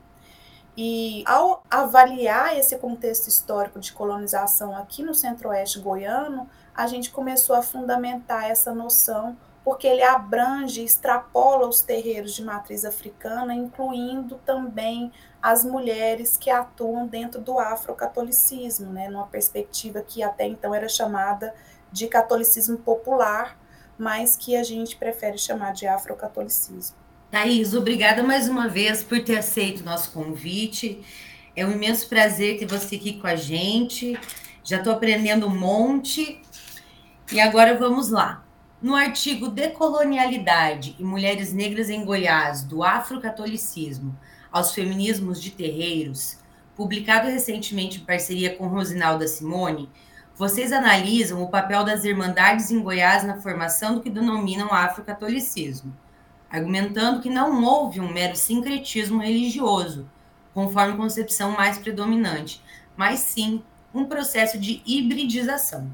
E 0.83 1.23
ao 1.27 1.63
avaliar 1.71 2.57
esse 2.57 2.79
contexto 2.79 3.29
histórico 3.29 3.79
de 3.79 3.93
colonização 3.93 4.75
aqui 4.75 5.03
no 5.03 5.15
centro-oeste 5.15 5.79
goiano, 5.79 6.49
a 6.75 6.87
gente 6.87 7.11
começou 7.11 7.55
a 7.55 7.61
fundamentar 7.61 8.51
essa 8.51 8.75
noção, 8.75 9.37
porque 9.63 9.87
ele 9.87 10.03
abrange, 10.03 10.83
extrapola 10.83 11.69
os 11.69 11.83
terreiros 11.83 12.33
de 12.33 12.43
matriz 12.43 12.87
africana, 12.87 13.53
incluindo 13.53 14.41
também 14.47 15.13
as 15.43 15.67
mulheres 15.67 16.39
que 16.39 16.49
atuam 16.49 17.07
dentro 17.07 17.43
do 17.43 17.59
afrocatolicismo, 17.59 18.91
né, 18.91 19.11
numa 19.11 19.27
perspectiva 19.27 20.01
que 20.01 20.23
até 20.23 20.47
então 20.47 20.75
era 20.75 20.89
chamada 20.89 21.55
de 21.93 22.09
catolicismo 22.09 22.79
popular, 22.79 23.59
mas 23.99 24.35
que 24.35 24.57
a 24.57 24.63
gente 24.63 24.97
prefere 24.97 25.37
chamar 25.37 25.75
de 25.75 25.87
afrocatolicismo. 25.87 27.00
Thaís, 27.31 27.75
obrigada 27.75 28.25
mais 28.25 28.49
uma 28.49 28.67
vez 28.67 29.05
por 29.05 29.23
ter 29.23 29.39
aceito 29.39 29.83
o 29.83 29.85
nosso 29.85 30.11
convite. 30.11 31.01
É 31.55 31.65
um 31.65 31.71
imenso 31.71 32.09
prazer 32.09 32.59
ter 32.59 32.67
você 32.67 32.97
aqui 32.97 33.21
com 33.21 33.27
a 33.29 33.37
gente. 33.37 34.19
Já 34.65 34.79
estou 34.79 34.93
aprendendo 34.93 35.47
um 35.47 35.57
monte 35.57 36.43
e 37.31 37.41
agora 37.41 37.79
vamos 37.79 38.11
lá. 38.11 38.45
No 38.83 38.97
artigo 38.97 39.49
Decolonialidade 39.49 40.97
e 40.99 41.05
Mulheres 41.05 41.53
Negras 41.53 41.89
em 41.89 42.05
Goiás, 42.05 42.65
do 42.65 42.83
Afrocatolicismo 42.83 44.19
aos 44.51 44.75
Feminismos 44.75 45.41
de 45.41 45.53
Terreiros, 45.53 46.37
publicado 46.75 47.29
recentemente 47.29 48.01
em 48.01 48.05
parceria 48.05 48.57
com 48.57 48.67
Rosinalda 48.67 49.29
Simone, 49.29 49.89
vocês 50.35 50.73
analisam 50.73 51.41
o 51.45 51.49
papel 51.49 51.85
das 51.85 52.05
Irmandades 52.05 52.73
em 52.73 52.83
Goiás 52.83 53.23
na 53.23 53.41
formação 53.41 53.95
do 53.95 54.01
que 54.01 54.11
denominam 54.11 54.73
afrocatolicismo, 54.73 55.95
argumentando 56.51 57.21
que 57.21 57.31
não 57.31 57.63
houve 57.63 58.01
um 58.01 58.13
mero 58.13 58.35
sincretismo 58.35 59.23
religioso, 59.23 60.09
conforme 60.53 60.97
concepção 60.97 61.53
mais 61.53 61.79
predominante, 61.79 62.63
mas 62.97 63.21
sim 63.21 63.63
um 63.95 64.05
processo 64.05 64.59
de 64.59 64.83
hibridização. 64.85 65.91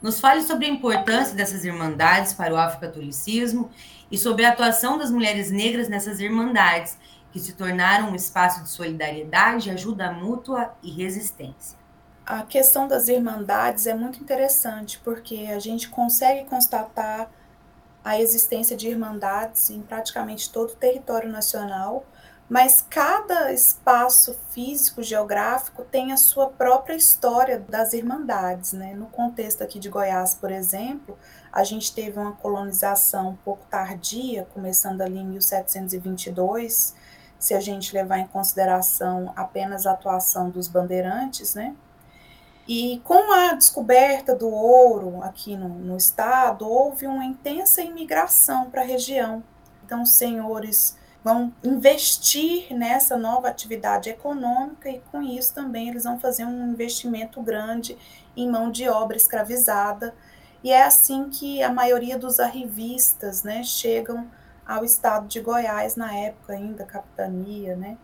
Nos 0.00 0.20
fale 0.20 0.42
sobre 0.42 0.66
a 0.66 0.70
importância 0.70 1.34
dessas 1.34 1.64
irmandades 1.64 2.32
para 2.32 2.54
o 2.54 2.56
afrocatolicismo 2.56 3.70
e 4.10 4.16
sobre 4.16 4.44
a 4.44 4.50
atuação 4.50 4.96
das 4.96 5.10
mulheres 5.10 5.50
negras 5.50 5.88
nessas 5.88 6.20
irmandades, 6.20 6.96
que 7.32 7.40
se 7.40 7.54
tornaram 7.54 8.10
um 8.10 8.14
espaço 8.14 8.62
de 8.62 8.68
solidariedade, 8.68 9.70
ajuda 9.70 10.12
mútua 10.12 10.72
e 10.82 10.90
resistência. 10.90 11.78
A 12.24 12.42
questão 12.42 12.86
das 12.86 13.08
irmandades 13.08 13.86
é 13.86 13.94
muito 13.94 14.20
interessante, 14.20 15.00
porque 15.02 15.48
a 15.50 15.58
gente 15.58 15.88
consegue 15.88 16.48
constatar 16.48 17.28
a 18.08 18.18
existência 18.18 18.74
de 18.74 18.88
irmandades 18.88 19.68
em 19.68 19.82
praticamente 19.82 20.50
todo 20.50 20.70
o 20.70 20.76
território 20.76 21.30
nacional, 21.30 22.06
mas 22.48 22.82
cada 22.88 23.52
espaço 23.52 24.34
físico, 24.48 25.02
geográfico, 25.02 25.84
tem 25.84 26.10
a 26.10 26.16
sua 26.16 26.48
própria 26.48 26.94
história 26.94 27.60
das 27.68 27.92
irmandades. 27.92 28.72
Né? 28.72 28.94
No 28.94 29.08
contexto 29.08 29.62
aqui 29.62 29.78
de 29.78 29.90
Goiás, 29.90 30.34
por 30.34 30.50
exemplo, 30.50 31.18
a 31.52 31.62
gente 31.62 31.94
teve 31.94 32.18
uma 32.18 32.32
colonização 32.32 33.28
um 33.28 33.36
pouco 33.36 33.66
tardia, 33.66 34.48
começando 34.54 35.02
ali 35.02 35.18
em 35.18 35.26
1722, 35.26 36.94
se 37.38 37.52
a 37.52 37.60
gente 37.60 37.92
levar 37.92 38.20
em 38.20 38.26
consideração 38.26 39.34
apenas 39.36 39.86
a 39.86 39.92
atuação 39.92 40.48
dos 40.48 40.66
bandeirantes, 40.66 41.54
né? 41.54 41.76
E 42.68 43.00
com 43.02 43.32
a 43.32 43.54
descoberta 43.54 44.34
do 44.34 44.50
ouro 44.50 45.22
aqui 45.22 45.56
no, 45.56 45.70
no 45.70 45.96
estado, 45.96 46.68
houve 46.68 47.06
uma 47.06 47.24
intensa 47.24 47.80
imigração 47.80 48.70
para 48.70 48.82
a 48.82 48.84
região. 48.84 49.42
Então, 49.82 50.02
os 50.02 50.10
senhores 50.12 50.94
vão 51.24 51.50
investir 51.64 52.70
nessa 52.74 53.16
nova 53.16 53.48
atividade 53.48 54.10
econômica 54.10 54.90
e 54.90 55.00
com 55.10 55.22
isso 55.22 55.54
também 55.54 55.88
eles 55.88 56.04
vão 56.04 56.20
fazer 56.20 56.44
um 56.44 56.70
investimento 56.70 57.40
grande 57.40 57.96
em 58.36 58.50
mão 58.50 58.70
de 58.70 58.86
obra 58.86 59.16
escravizada. 59.16 60.14
E 60.62 60.70
é 60.70 60.82
assim 60.82 61.30
que 61.30 61.62
a 61.62 61.72
maioria 61.72 62.18
dos 62.18 62.38
arrivistas 62.38 63.44
né, 63.44 63.62
chegam 63.62 64.28
ao 64.66 64.84
estado 64.84 65.26
de 65.26 65.40
Goiás 65.40 65.96
na 65.96 66.14
época 66.14 66.52
ainda, 66.52 66.84
capitania, 66.84 67.74
né? 67.74 67.96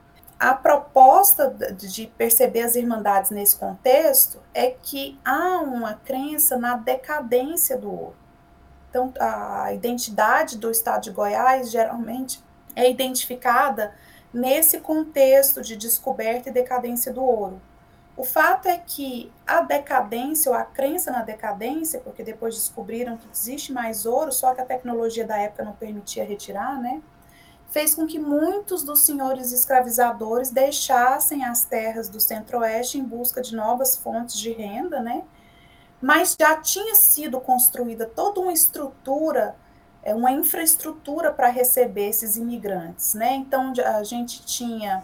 A 0.44 0.52
proposta 0.52 1.48
de 1.48 2.06
perceber 2.18 2.60
as 2.60 2.76
irmandades 2.76 3.30
nesse 3.30 3.56
contexto 3.56 4.42
é 4.52 4.72
que 4.72 5.18
há 5.24 5.62
uma 5.62 5.94
crença 5.94 6.58
na 6.58 6.76
decadência 6.76 7.78
do 7.78 7.90
ouro. 7.90 8.16
Então, 8.90 9.10
a 9.18 9.72
identidade 9.72 10.58
do 10.58 10.70
estado 10.70 11.04
de 11.04 11.12
Goiás 11.12 11.70
geralmente 11.70 12.44
é 12.76 12.90
identificada 12.90 13.94
nesse 14.34 14.80
contexto 14.80 15.62
de 15.62 15.76
descoberta 15.76 16.50
e 16.50 16.52
decadência 16.52 17.10
do 17.10 17.24
ouro. 17.24 17.58
O 18.14 18.22
fato 18.22 18.68
é 18.68 18.76
que 18.76 19.32
a 19.46 19.62
decadência, 19.62 20.52
ou 20.52 20.58
a 20.58 20.62
crença 20.62 21.10
na 21.10 21.22
decadência, 21.22 22.00
porque 22.00 22.22
depois 22.22 22.54
descobriram 22.54 23.16
que 23.16 23.26
existe 23.32 23.72
mais 23.72 24.04
ouro, 24.04 24.30
só 24.30 24.54
que 24.54 24.60
a 24.60 24.66
tecnologia 24.66 25.26
da 25.26 25.38
época 25.38 25.64
não 25.64 25.72
permitia 25.72 26.22
retirar, 26.22 26.78
né? 26.78 27.00
Fez 27.74 27.92
com 27.92 28.06
que 28.06 28.20
muitos 28.20 28.84
dos 28.84 29.00
senhores 29.00 29.50
escravizadores 29.50 30.48
deixassem 30.48 31.44
as 31.44 31.64
terras 31.64 32.08
do 32.08 32.20
centro-oeste 32.20 32.98
em 32.98 33.02
busca 33.02 33.42
de 33.42 33.56
novas 33.56 33.96
fontes 33.96 34.38
de 34.38 34.52
renda, 34.52 35.00
né? 35.00 35.24
Mas 36.00 36.36
já 36.38 36.56
tinha 36.56 36.94
sido 36.94 37.40
construída 37.40 38.06
toda 38.06 38.38
uma 38.38 38.52
estrutura, 38.52 39.56
é, 40.04 40.14
uma 40.14 40.30
infraestrutura 40.30 41.32
para 41.32 41.48
receber 41.48 42.10
esses 42.10 42.36
imigrantes, 42.36 43.12
né? 43.14 43.34
Então 43.34 43.72
a 43.84 44.04
gente 44.04 44.46
tinha 44.46 45.02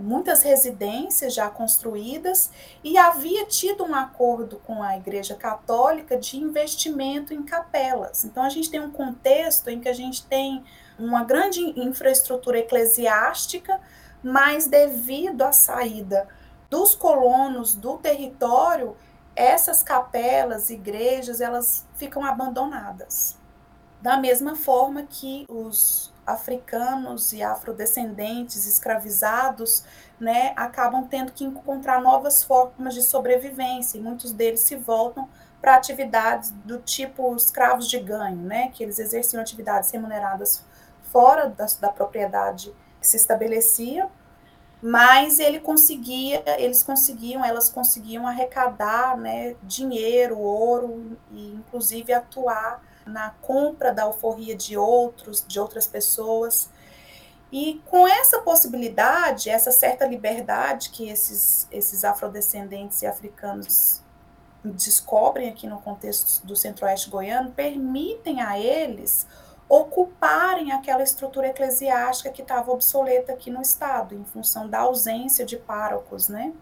muitas 0.00 0.42
residências 0.42 1.34
já 1.34 1.50
construídas 1.50 2.52
e 2.84 2.96
havia 2.96 3.44
tido 3.46 3.82
um 3.82 3.96
acordo 3.96 4.60
com 4.64 4.80
a 4.80 4.96
Igreja 4.96 5.34
Católica 5.34 6.16
de 6.16 6.36
investimento 6.36 7.34
em 7.34 7.42
capelas. 7.42 8.24
Então 8.24 8.44
a 8.44 8.48
gente 8.48 8.70
tem 8.70 8.78
um 8.78 8.92
contexto 8.92 9.68
em 9.68 9.80
que 9.80 9.88
a 9.88 9.92
gente 9.92 10.24
tem 10.24 10.62
uma 11.04 11.24
grande 11.24 11.60
infraestrutura 11.80 12.58
eclesiástica, 12.58 13.80
mas 14.22 14.66
devido 14.66 15.42
à 15.42 15.52
saída 15.52 16.28
dos 16.70 16.94
colonos 16.94 17.74
do 17.74 17.98
território, 17.98 18.96
essas 19.34 19.82
capelas, 19.82 20.70
igrejas, 20.70 21.40
elas 21.40 21.86
ficam 21.96 22.24
abandonadas. 22.24 23.38
Da 24.00 24.16
mesma 24.16 24.56
forma 24.56 25.02
que 25.04 25.44
os 25.48 26.12
africanos 26.26 27.32
e 27.32 27.42
afrodescendentes 27.42 28.64
escravizados, 28.66 29.84
né, 30.20 30.52
acabam 30.56 31.06
tendo 31.08 31.32
que 31.32 31.44
encontrar 31.44 32.00
novas 32.00 32.44
formas 32.44 32.94
de 32.94 33.02
sobrevivência, 33.02 33.98
e 33.98 34.00
muitos 34.00 34.32
deles 34.32 34.60
se 34.60 34.76
voltam 34.76 35.28
para 35.60 35.76
atividades 35.76 36.50
do 36.64 36.78
tipo 36.78 37.34
escravos 37.36 37.88
de 37.88 37.98
ganho, 37.98 38.36
né, 38.36 38.68
que 38.72 38.82
eles 38.82 38.98
exerciam 38.98 39.40
atividades 39.40 39.90
remuneradas 39.90 40.64
fora 41.12 41.48
da, 41.48 41.66
da 41.80 41.88
propriedade 41.90 42.74
que 43.00 43.06
se 43.06 43.16
estabelecia, 43.16 44.08
mas 44.82 45.38
ele 45.38 45.60
conseguia, 45.60 46.42
eles 46.58 46.82
conseguiam, 46.82 47.44
elas 47.44 47.68
conseguiam 47.68 48.26
arrecadar, 48.26 49.16
né, 49.16 49.54
dinheiro, 49.62 50.38
ouro 50.38 51.16
e 51.30 51.52
inclusive 51.52 52.12
atuar 52.12 52.82
na 53.06 53.30
compra 53.40 53.92
da 53.92 54.04
alforria 54.04 54.56
de 54.56 54.76
outros, 54.76 55.44
de 55.46 55.60
outras 55.60 55.86
pessoas. 55.86 56.68
E 57.52 57.80
com 57.86 58.08
essa 58.08 58.40
possibilidade, 58.40 59.50
essa 59.50 59.70
certa 59.70 60.06
liberdade 60.06 60.90
que 60.90 61.08
esses, 61.08 61.68
esses 61.70 62.04
afrodescendentes 62.04 63.02
e 63.02 63.06
africanos 63.06 64.02
descobrem 64.64 65.48
aqui 65.48 65.66
no 65.66 65.80
contexto 65.80 66.44
do 66.46 66.56
centro-oeste 66.56 67.10
goiano, 67.10 67.50
permitem 67.52 68.40
a 68.40 68.58
eles 68.58 69.26
ocuparem 69.68 70.72
aquela 70.72 71.02
estrutura 71.02 71.48
eclesiástica 71.48 72.30
que 72.30 72.42
estava 72.42 72.70
obsoleta 72.70 73.32
aqui 73.32 73.50
no 73.50 73.62
estado, 73.62 74.14
em 74.14 74.24
função 74.24 74.68
da 74.68 74.80
ausência 74.80 75.44
de 75.44 75.56
párocos, 75.56 76.28
né? 76.28 76.52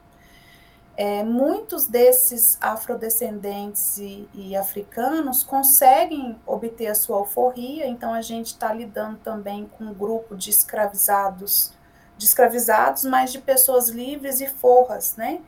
É, 0.97 1.25
muitos 1.25 1.87
desses 1.87 2.59
afrodescendentes 2.61 3.97
e, 3.97 4.29
e, 4.35 4.55
africanos 4.55 5.43
conseguem 5.43 6.39
obter 6.45 6.89
a 6.89 6.95
sua 6.95 7.17
alforria, 7.17 7.87
então 7.87 8.13
a 8.13 8.21
gente 8.21 8.49
está 8.49 8.73
lidando 8.73 9.19
também 9.19 9.71
com 9.79 9.85
um 9.85 9.95
grupo 9.95 10.37
de 10.37 10.51
escravizados, 10.51 11.73
de 12.19 12.27
escravizados, 12.27 13.05
mas 13.05 13.33
de 13.33 13.41
pessoas 13.41 13.89
livres 13.89 14.41
e 14.43 14.49
forras, 14.49 15.17
né? 15.17 15.41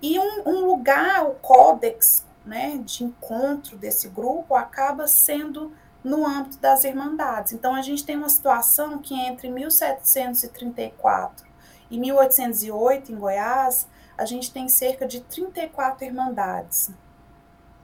E 0.00 0.18
um, 0.18 0.42
um 0.46 0.64
lugar, 0.66 1.26
o 1.26 1.34
códex 1.34 2.24
né, 2.44 2.80
de 2.84 3.04
encontro 3.04 3.76
desse 3.76 4.08
grupo 4.08 4.54
acaba 4.54 5.06
sendo 5.08 5.72
no 6.04 6.26
âmbito 6.26 6.58
das 6.58 6.84
irmandades. 6.84 7.54
Então 7.54 7.74
a 7.74 7.80
gente 7.80 8.04
tem 8.04 8.16
uma 8.16 8.28
situação 8.28 8.98
que 8.98 9.18
entre 9.18 9.48
1734 9.48 11.46
e 11.90 11.98
1808 11.98 13.10
em 13.10 13.16
Goiás, 13.16 13.88
a 14.16 14.26
gente 14.26 14.52
tem 14.52 14.68
cerca 14.68 15.06
de 15.06 15.20
34 15.22 16.04
irmandades. 16.04 16.90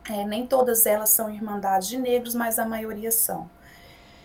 É, 0.08 0.24
nem 0.24 0.46
todas 0.46 0.86
elas 0.86 1.10
são 1.10 1.30
irmandades 1.30 1.88
de 1.88 1.98
negros, 1.98 2.34
mas 2.34 2.58
a 2.58 2.66
maioria 2.66 3.10
são. 3.10 3.50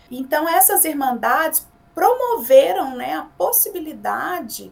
Então, 0.09 0.47
essas 0.47 0.85
irmandades 0.85 1.67
promoveram 1.93 2.95
né, 2.95 3.13
a 3.13 3.23
possibilidade 3.37 4.71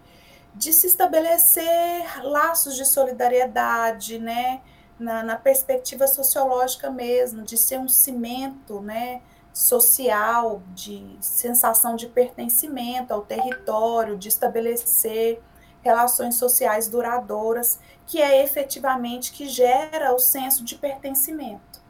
de 0.53 0.71
se 0.71 0.87
estabelecer 0.87 2.23
laços 2.23 2.75
de 2.75 2.85
solidariedade, 2.85 4.19
né, 4.19 4.61
na, 4.99 5.23
na 5.23 5.35
perspectiva 5.35 6.07
sociológica 6.07 6.89
mesmo, 6.89 7.43
de 7.43 7.57
ser 7.57 7.79
um 7.79 7.89
cimento 7.89 8.79
né, 8.81 9.21
social, 9.53 10.61
de 10.73 11.17
sensação 11.21 11.95
de 11.95 12.07
pertencimento 12.07 13.13
ao 13.13 13.21
território, 13.21 14.17
de 14.17 14.29
estabelecer 14.29 15.41
relações 15.83 16.35
sociais 16.35 16.87
duradouras, 16.87 17.79
que 18.07 18.21
é 18.21 18.43
efetivamente 18.43 19.31
que 19.31 19.47
gera 19.47 20.13
o 20.13 20.19
senso 20.19 20.63
de 20.63 20.75
pertencimento. 20.75 21.81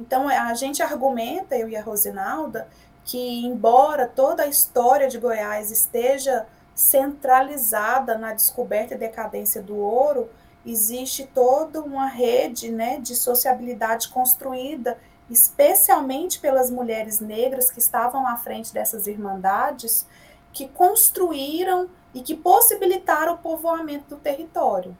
Então, 0.00 0.28
a 0.28 0.54
gente 0.54 0.82
argumenta, 0.82 1.56
eu 1.56 1.68
e 1.68 1.76
a 1.76 1.82
Rosinalda, 1.82 2.68
que 3.04 3.46
embora 3.46 4.06
toda 4.08 4.42
a 4.42 4.48
história 4.48 5.08
de 5.08 5.18
Goiás 5.18 5.70
esteja 5.70 6.46
centralizada 6.74 8.18
na 8.18 8.34
descoberta 8.34 8.94
e 8.94 8.98
decadência 8.98 9.62
do 9.62 9.76
ouro, 9.76 10.28
existe 10.66 11.24
toda 11.32 11.80
uma 11.80 12.06
rede 12.06 12.70
né, 12.70 12.98
de 12.98 13.14
sociabilidade 13.14 14.08
construída, 14.08 14.98
especialmente 15.30 16.40
pelas 16.40 16.70
mulheres 16.70 17.20
negras 17.20 17.70
que 17.70 17.78
estavam 17.78 18.26
à 18.26 18.36
frente 18.36 18.74
dessas 18.74 19.06
irmandades, 19.06 20.06
que 20.52 20.68
construíram 20.68 21.88
e 22.12 22.20
que 22.20 22.34
possibilitaram 22.34 23.34
o 23.34 23.38
povoamento 23.38 24.16
do 24.16 24.16
território, 24.16 24.96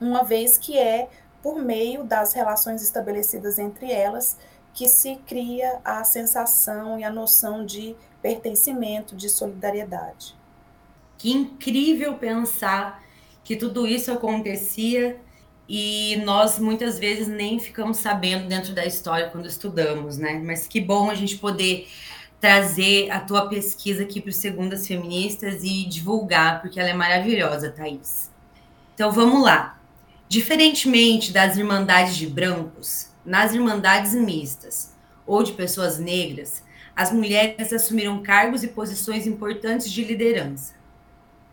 uma 0.00 0.22
vez 0.22 0.56
que 0.56 0.78
é 0.78 1.08
por 1.42 1.58
meio 1.58 2.04
das 2.04 2.32
relações 2.32 2.82
estabelecidas 2.82 3.58
entre 3.58 3.90
elas 3.90 4.36
que 4.72 4.88
se 4.88 5.16
cria 5.26 5.80
a 5.84 6.04
sensação 6.04 6.98
e 6.98 7.04
a 7.04 7.10
noção 7.10 7.66
de 7.66 7.96
pertencimento, 8.22 9.16
de 9.16 9.28
solidariedade. 9.28 10.36
Que 11.18 11.32
incrível 11.32 12.16
pensar 12.16 13.02
que 13.44 13.56
tudo 13.56 13.86
isso 13.86 14.12
acontecia 14.12 15.18
e 15.68 16.16
nós 16.24 16.58
muitas 16.58 16.98
vezes 16.98 17.28
nem 17.28 17.58
ficamos 17.58 17.98
sabendo 17.98 18.48
dentro 18.48 18.74
da 18.74 18.84
história 18.84 19.28
quando 19.28 19.46
estudamos, 19.46 20.18
né? 20.18 20.40
Mas 20.44 20.66
que 20.66 20.80
bom 20.80 21.08
a 21.08 21.14
gente 21.14 21.38
poder 21.38 21.86
trazer 22.40 23.10
a 23.10 23.20
tua 23.20 23.48
pesquisa 23.48 24.02
aqui 24.02 24.20
para 24.20 24.30
o 24.30 24.32
Segundas 24.32 24.86
Feministas 24.86 25.62
e 25.62 25.84
divulgar, 25.84 26.60
porque 26.60 26.80
ela 26.80 26.88
é 26.88 26.94
maravilhosa, 26.94 27.70
Thaís. 27.70 28.30
Então 28.94 29.12
vamos 29.12 29.42
lá. 29.42 29.78
Diferentemente 30.28 31.32
das 31.32 31.56
irmandades 31.56 32.16
de 32.16 32.26
brancos, 32.26 33.10
nas 33.24 33.52
irmandades 33.52 34.14
mistas 34.14 34.94
ou 35.26 35.42
de 35.42 35.52
pessoas 35.52 35.98
negras, 35.98 36.64
as 36.96 37.12
mulheres 37.12 37.72
assumiram 37.72 38.22
cargos 38.22 38.64
e 38.64 38.68
posições 38.68 39.26
importantes 39.26 39.90
de 39.90 40.02
liderança. 40.02 40.79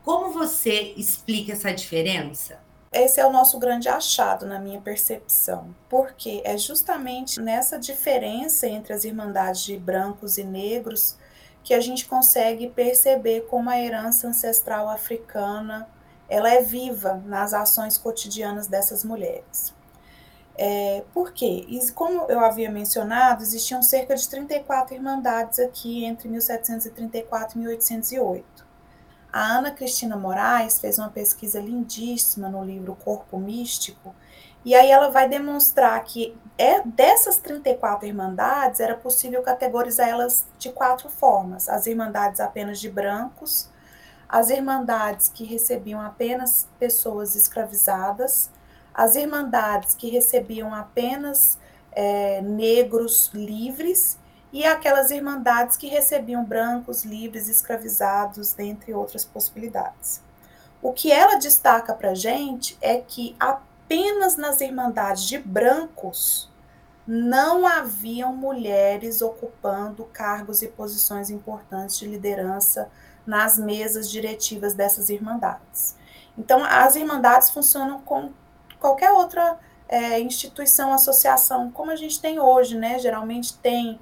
Como 0.08 0.32
você 0.32 0.94
explica 0.96 1.52
essa 1.52 1.70
diferença? 1.74 2.62
Esse 2.94 3.20
é 3.20 3.26
o 3.26 3.30
nosso 3.30 3.60
grande 3.60 3.90
achado, 3.90 4.46
na 4.46 4.58
minha 4.58 4.80
percepção, 4.80 5.76
porque 5.90 6.42
é 6.46 6.58
justamente 6.58 7.42
nessa 7.42 7.78
diferença 7.78 8.68
entre 8.68 8.94
as 8.94 9.04
irmandades 9.04 9.66
de 9.66 9.76
brancos 9.76 10.38
e 10.38 10.46
negros 10.46 11.18
que 11.62 11.74
a 11.74 11.82
gente 11.82 12.06
consegue 12.06 12.70
perceber 12.70 13.48
como 13.50 13.70
a 13.70 13.78
herança 13.78 14.30
ancestral 14.30 14.88
africana 14.88 15.90
ela 16.30 16.50
é 16.54 16.62
viva 16.62 17.22
nas 17.26 17.54
ações 17.54 17.98
cotidianas 17.98 18.66
dessas 18.66 19.04
mulheres. 19.04 19.76
É, 20.58 21.04
por 21.14 21.34
quê? 21.34 21.66
E 21.68 21.92
como 21.92 22.32
eu 22.32 22.40
havia 22.40 22.72
mencionado, 22.72 23.44
existiam 23.44 23.84
cerca 23.84 24.16
de 24.16 24.26
34 24.30 24.96
irmandades 24.96 25.60
aqui 25.60 26.06
entre 26.06 26.30
1734 26.30 27.58
e 27.58 27.60
1808. 27.60 28.57
A 29.32 29.58
Ana 29.58 29.72
Cristina 29.72 30.16
Moraes 30.16 30.80
fez 30.80 30.98
uma 30.98 31.10
pesquisa 31.10 31.60
lindíssima 31.60 32.50
no 32.50 32.64
livro 32.64 32.96
Corpo 32.96 33.38
Místico, 33.38 34.16
e 34.64 34.76
aí 34.76 34.90
ela 34.90 35.10
vai 35.10 35.30
demonstrar 35.30 36.04
que 36.04 36.36
é 36.58 36.82
dessas 36.82 37.38
34 37.38 38.08
irmandades 38.08 38.80
era 38.80 38.96
possível 38.96 39.42
categorizar 39.42 40.10
elas 40.10 40.46
de 40.58 40.72
quatro 40.72 41.10
formas: 41.10 41.70
as 41.70 41.88
irmandades 41.88 42.40
apenas 42.40 42.80
de 42.80 42.90
brancos, 42.90 43.70
as 44.28 44.50
irmandades 44.50 45.30
que 45.30 45.46
recebiam 45.46 46.02
apenas 46.02 46.68
pessoas 46.80 47.36
escravizadas, 47.36 48.50
as 48.94 49.16
irmandades 49.16 49.96
que 49.96 50.10
recebiam 50.10 50.74
apenas 50.74 51.58
é, 51.92 52.42
negros 52.42 53.32
livres 53.34 54.18
e 54.52 54.66
aquelas 54.66 55.12
irmandades 55.12 55.78
que 55.78 55.88
recebiam 55.88 56.44
brancos 56.44 57.04
livres 57.04 57.48
escravizados, 57.48 58.54
dentre 58.54 58.94
outras 58.94 59.26
possibilidades. 59.26 60.22
O 60.82 60.94
que 60.94 61.12
ela 61.12 61.36
destaca 61.36 61.94
para 61.94 62.12
a 62.12 62.16
gente 62.16 62.78
é 62.82 62.98
que 62.98 63.36
apenas 63.40 64.38
nas 64.38 64.62
irmandades 64.62 65.24
de 65.24 65.38
brancos 65.38 66.50
não 67.08 67.66
haviam 67.66 68.36
mulheres 68.36 69.22
ocupando 69.22 70.04
cargos 70.06 70.62
e 70.62 70.68
posições 70.68 71.30
importantes 71.30 71.98
de 71.98 72.06
liderança 72.06 72.90
nas 73.26 73.58
mesas 73.58 74.10
diretivas 74.10 74.74
dessas 74.74 75.10
irmandades. 75.10 75.96
Então, 76.38 76.64
as 76.64 76.96
irmandades 76.96 77.50
funcionam 77.50 78.00
como 78.02 78.34
qualquer 78.80 79.12
outra 79.12 79.58
é, 79.88 80.20
instituição, 80.20 80.94
associação, 80.94 81.72
como 81.72 81.92
a 81.92 81.96
gente 81.96 82.22
tem 82.22 82.40
hoje, 82.40 82.78
né? 82.78 83.00
Geralmente 83.00 83.58
tem, 83.58 84.00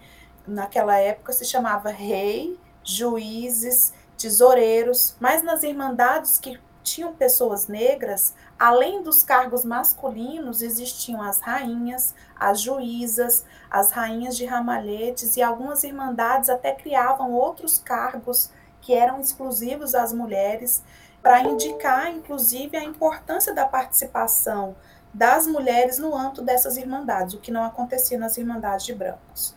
naquela 0.48 0.98
época 0.98 1.34
se 1.34 1.46
chamava 1.46 1.90
rei, 1.90 2.60
juízes, 2.84 3.94
tesoureiros, 4.18 5.16
mas 5.20 5.44
nas 5.44 5.64
irmandades 5.64 6.40
que 6.40 6.60
tinham 6.84 7.14
pessoas 7.14 7.68
negras, 7.68 8.36
além 8.60 9.02
dos 9.02 9.24
cargos 9.24 9.66
masculinos, 9.66 10.62
existiam 10.62 11.22
as 11.22 11.40
rainhas, 11.40 12.14
as 12.40 12.62
juízas, 12.62 13.44
as 13.70 13.92
rainhas 13.92 14.38
de 14.38 14.46
ramalhetes 14.46 15.36
e 15.36 15.42
algumas 15.42 15.84
irmandades 15.84 16.50
até 16.50 16.72
criavam 16.74 17.34
outros 17.34 17.80
cargos 17.80 18.52
que 18.82 18.94
eram 18.94 19.20
exclusivos 19.20 19.96
às 19.96 20.14
mulheres, 20.14 20.84
para 21.24 21.42
indicar, 21.42 22.12
inclusive, 22.12 22.78
a 22.78 22.84
importância 22.84 23.52
da 23.52 23.66
participação 23.66 24.76
das 25.12 25.48
mulheres 25.48 25.98
no 25.98 26.16
âmbito 26.16 26.44
dessas 26.44 26.78
irmandades, 26.78 27.34
o 27.34 27.40
que 27.40 27.50
não 27.50 27.64
acontecia 27.64 28.20
nas 28.20 28.38
irmandades 28.38 28.86
de 28.86 28.94
brancos. 28.94 29.56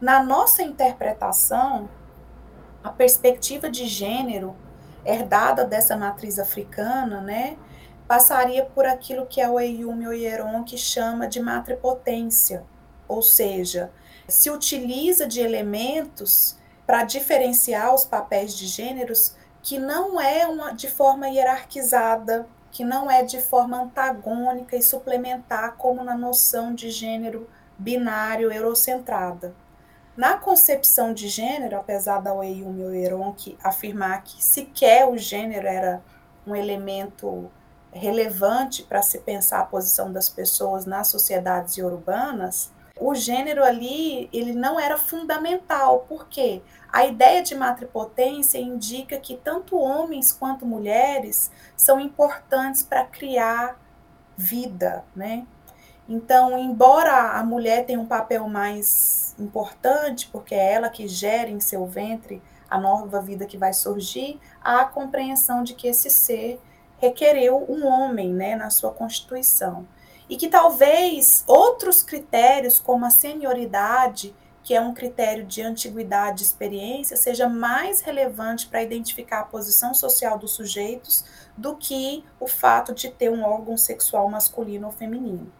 Na 0.00 0.22
nossa 0.22 0.62
interpretação, 0.62 1.90
a 2.84 2.90
perspectiva 2.90 3.68
de 3.68 3.84
gênero 3.88 4.54
herdada 5.04 5.64
dessa 5.64 5.96
matriz 5.96 6.38
africana, 6.38 7.20
né, 7.20 7.58
passaria 8.06 8.64
por 8.64 8.86
aquilo 8.86 9.26
que 9.26 9.40
é 9.40 9.50
o 9.50 9.58
Eyumi 9.58 10.06
Oyeron 10.06 10.62
que 10.62 10.78
chama 10.78 11.26
de 11.26 11.40
matripotência, 11.40 12.64
ou 13.08 13.22
seja, 13.22 13.90
se 14.28 14.48
utiliza 14.50 15.26
de 15.26 15.40
elementos 15.40 16.56
para 16.86 17.02
diferenciar 17.02 17.92
os 17.92 18.04
papéis 18.04 18.56
de 18.56 18.68
gêneros 18.68 19.34
que 19.60 19.80
não 19.80 20.20
é 20.20 20.46
uma, 20.46 20.70
de 20.70 20.88
forma 20.88 21.28
hierarquizada, 21.28 22.46
que 22.70 22.84
não 22.84 23.10
é 23.10 23.24
de 23.24 23.40
forma 23.40 23.82
antagônica 23.82 24.76
e 24.76 24.82
suplementar, 24.82 25.74
como 25.76 26.04
na 26.04 26.16
noção 26.16 26.72
de 26.72 26.88
gênero 26.88 27.50
binário 27.76 28.52
eurocentrada. 28.52 29.52
Na 30.18 30.36
concepção 30.36 31.14
de 31.14 31.28
gênero, 31.28 31.76
apesar 31.76 32.20
da 32.20 32.34
Oyumi 32.34 32.82
Oeronki 32.82 33.56
afirmar 33.62 34.24
que 34.24 34.44
sequer 34.44 35.06
o 35.06 35.16
gênero 35.16 35.68
era 35.68 36.02
um 36.44 36.56
elemento 36.56 37.48
relevante 37.92 38.82
para 38.82 39.00
se 39.00 39.18
pensar 39.18 39.60
a 39.60 39.64
posição 39.64 40.12
das 40.12 40.28
pessoas 40.28 40.84
nas 40.84 41.06
sociedades 41.06 41.78
urbanas, 41.78 42.72
o 42.98 43.14
gênero 43.14 43.62
ali 43.62 44.28
ele 44.32 44.54
não 44.54 44.80
era 44.80 44.98
fundamental, 44.98 46.04
porque 46.08 46.62
a 46.92 47.06
ideia 47.06 47.40
de 47.40 47.54
matripotência 47.54 48.58
indica 48.58 49.20
que 49.20 49.36
tanto 49.36 49.78
homens 49.78 50.32
quanto 50.32 50.66
mulheres 50.66 51.48
são 51.76 52.00
importantes 52.00 52.82
para 52.82 53.04
criar 53.04 53.80
vida, 54.36 55.04
né? 55.14 55.46
Então, 56.08 56.58
embora 56.58 57.32
a 57.38 57.44
mulher 57.44 57.84
tenha 57.84 58.00
um 58.00 58.06
papel 58.06 58.48
mais 58.48 59.34
importante, 59.38 60.28
porque 60.32 60.54
é 60.54 60.72
ela 60.72 60.88
que 60.88 61.06
gera 61.06 61.50
em 61.50 61.60
seu 61.60 61.86
ventre 61.86 62.42
a 62.70 62.78
nova 62.78 63.20
vida 63.20 63.44
que 63.44 63.58
vai 63.58 63.74
surgir, 63.74 64.40
há 64.62 64.80
a 64.80 64.84
compreensão 64.86 65.62
de 65.62 65.74
que 65.74 65.86
esse 65.86 66.08
ser 66.08 66.60
requereu 66.98 67.64
um 67.68 67.86
homem, 67.86 68.32
né, 68.32 68.56
na 68.56 68.70
sua 68.70 68.90
constituição 68.90 69.86
e 70.28 70.36
que 70.36 70.48
talvez 70.48 71.42
outros 71.46 72.02
critérios, 72.02 72.78
como 72.78 73.04
a 73.04 73.10
senioridade, 73.10 74.34
que 74.62 74.74
é 74.74 74.80
um 74.80 74.92
critério 74.92 75.46
de 75.46 75.62
antiguidade 75.62 76.42
e 76.42 76.46
experiência, 76.46 77.16
seja 77.16 77.48
mais 77.48 78.02
relevante 78.02 78.66
para 78.66 78.82
identificar 78.82 79.40
a 79.40 79.44
posição 79.44 79.94
social 79.94 80.38
dos 80.38 80.52
sujeitos 80.52 81.24
do 81.56 81.76
que 81.76 82.22
o 82.38 82.46
fato 82.46 82.94
de 82.94 83.08
ter 83.10 83.30
um 83.30 83.42
órgão 83.42 83.76
sexual 83.78 84.28
masculino 84.28 84.88
ou 84.88 84.92
feminino. 84.92 85.50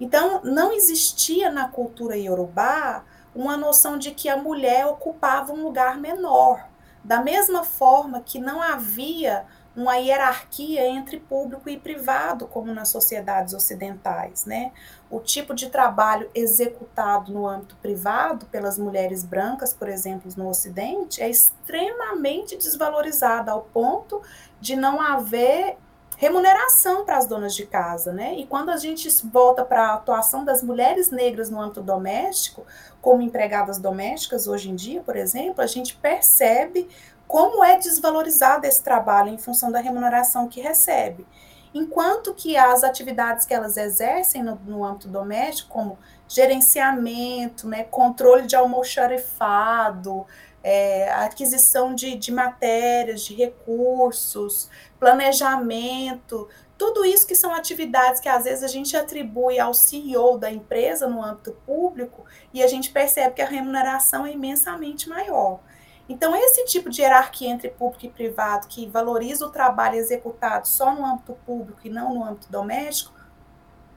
Então, 0.00 0.40
não 0.44 0.72
existia 0.72 1.50
na 1.50 1.68
cultura 1.68 2.16
iorubá 2.16 3.04
uma 3.34 3.56
noção 3.56 3.98
de 3.98 4.10
que 4.12 4.28
a 4.28 4.36
mulher 4.36 4.86
ocupava 4.86 5.52
um 5.52 5.62
lugar 5.62 5.98
menor, 5.98 6.66
da 7.04 7.22
mesma 7.22 7.64
forma 7.64 8.20
que 8.20 8.38
não 8.38 8.60
havia 8.60 9.46
uma 9.78 9.94
hierarquia 9.94 10.88
entre 10.88 11.20
público 11.20 11.68
e 11.68 11.78
privado, 11.78 12.48
como 12.48 12.74
nas 12.74 12.88
sociedades 12.88 13.54
ocidentais. 13.54 14.44
Né? 14.44 14.72
O 15.08 15.20
tipo 15.20 15.54
de 15.54 15.70
trabalho 15.70 16.28
executado 16.34 17.32
no 17.32 17.46
âmbito 17.46 17.76
privado 17.76 18.46
pelas 18.46 18.76
mulheres 18.76 19.24
brancas, 19.24 19.72
por 19.72 19.88
exemplo, 19.88 20.30
no 20.36 20.48
Ocidente, 20.48 21.22
é 21.22 21.30
extremamente 21.30 22.56
desvalorizado, 22.56 23.50
ao 23.50 23.62
ponto 23.62 24.20
de 24.60 24.74
não 24.74 25.00
haver 25.00 25.78
remuneração 26.18 27.04
para 27.04 27.16
as 27.16 27.26
donas 27.26 27.54
de 27.54 27.64
casa, 27.64 28.12
né? 28.12 28.34
E 28.34 28.44
quando 28.44 28.70
a 28.70 28.76
gente 28.76 29.08
volta 29.24 29.64
para 29.64 29.90
a 29.90 29.94
atuação 29.94 30.44
das 30.44 30.64
mulheres 30.64 31.12
negras 31.12 31.48
no 31.48 31.60
âmbito 31.60 31.80
doméstico, 31.80 32.66
como 33.00 33.22
empregadas 33.22 33.78
domésticas 33.78 34.48
hoje 34.48 34.68
em 34.68 34.74
dia, 34.74 35.00
por 35.00 35.14
exemplo, 35.14 35.62
a 35.62 35.66
gente 35.66 35.94
percebe 35.96 36.88
como 37.28 37.62
é 37.62 37.78
desvalorizado 37.78 38.66
esse 38.66 38.82
trabalho 38.82 39.28
em 39.28 39.38
função 39.38 39.70
da 39.70 39.78
remuneração 39.78 40.48
que 40.48 40.60
recebe. 40.60 41.24
Enquanto 41.72 42.34
que 42.34 42.56
as 42.56 42.82
atividades 42.82 43.46
que 43.46 43.54
elas 43.54 43.76
exercem 43.76 44.42
no, 44.42 44.56
no 44.66 44.84
âmbito 44.84 45.06
doméstico, 45.06 45.70
como 45.70 45.98
gerenciamento, 46.26 47.68
né, 47.68 47.84
controle 47.84 48.44
de 48.44 48.56
almoxarifado, 48.56 50.26
é, 50.62 51.10
aquisição 51.10 51.94
de, 51.94 52.16
de 52.16 52.32
matérias, 52.32 53.22
de 53.22 53.34
recursos, 53.34 54.68
planejamento, 54.98 56.48
tudo 56.76 57.04
isso 57.04 57.26
que 57.26 57.34
são 57.34 57.52
atividades 57.52 58.20
que 58.20 58.28
às 58.28 58.44
vezes 58.44 58.62
a 58.62 58.68
gente 58.68 58.96
atribui 58.96 59.58
ao 59.58 59.74
CEO 59.74 60.38
da 60.38 60.50
empresa 60.50 61.08
no 61.08 61.22
âmbito 61.22 61.52
público 61.66 62.24
e 62.54 62.62
a 62.62 62.68
gente 62.68 62.90
percebe 62.90 63.34
que 63.34 63.42
a 63.42 63.46
remuneração 63.46 64.24
é 64.24 64.32
imensamente 64.32 65.08
maior. 65.08 65.60
Então, 66.08 66.34
esse 66.34 66.64
tipo 66.64 66.88
de 66.88 67.02
hierarquia 67.02 67.50
entre 67.50 67.68
público 67.68 68.06
e 68.06 68.08
privado, 68.08 68.66
que 68.66 68.86
valoriza 68.86 69.44
o 69.44 69.50
trabalho 69.50 69.96
executado 69.96 70.66
só 70.66 70.94
no 70.94 71.04
âmbito 71.04 71.36
público 71.44 71.80
e 71.84 71.90
não 71.90 72.14
no 72.14 72.24
âmbito 72.24 72.50
doméstico, 72.50 73.12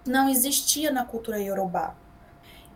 não 0.06 0.28
existia 0.28 0.92
na 0.92 1.06
cultura 1.06 1.40
iorubá. 1.40 1.96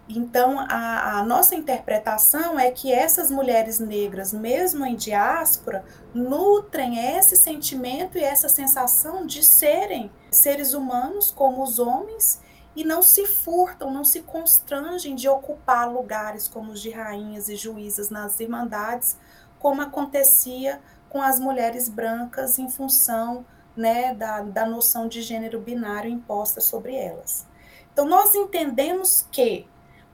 Então, 0.08 0.60
a, 0.60 1.20
a, 1.20 1.24
nossa 1.24 1.56
interpretação 1.56 2.60
é 2.60 2.70
que 2.70 2.94
essas 2.94 3.32
mulheres 3.32 3.80
negras, 3.80 4.32
mesmo 4.32 4.86
em 4.86 4.96
diáspora, 4.96 5.84
nutrem 6.14 7.18
esse 7.18 7.36
sentimento 7.36 8.16
e 8.16 8.24
essa 8.24 8.48
sensação 8.48 9.26
de 9.26 9.44
serem 9.44 10.12
seres 10.30 10.74
humanos 10.74 11.32
como 11.32 11.64
os 11.64 11.80
homens 11.80 12.40
e 12.76 12.84
não 12.84 13.02
se 13.02 13.26
furtam, 13.26 13.92
não 13.92 14.04
se 14.04 14.22
constrangem 14.22 15.16
de 15.16 15.28
ocupar 15.28 15.92
lugares 15.92 16.48
como 16.48 16.74
os 16.74 16.82
de 16.82 16.92
rainhas 16.92 17.50
e 17.50 17.56
juízas 17.56 18.10
nas 18.12 18.40
irmandades, 18.40 19.18
como 19.58 19.82
acontecia 19.82 20.82
com 21.10 21.20
as 21.20 21.40
mulheres 21.40 21.90
brancas 21.90 22.60
em 22.60 22.70
função 22.70 23.44
né, 23.76 24.14
da, 24.14 24.42
da 24.42 24.66
noção 24.68 25.08
de 25.08 25.22
gênero 25.24 25.60
binário 25.60 26.12
imposta 26.12 26.62
sobre 26.62 26.96
elas. 26.96 27.48
Então, 27.92 28.06
nós 28.06 28.36
entendemos 28.36 29.26
que 29.32 29.66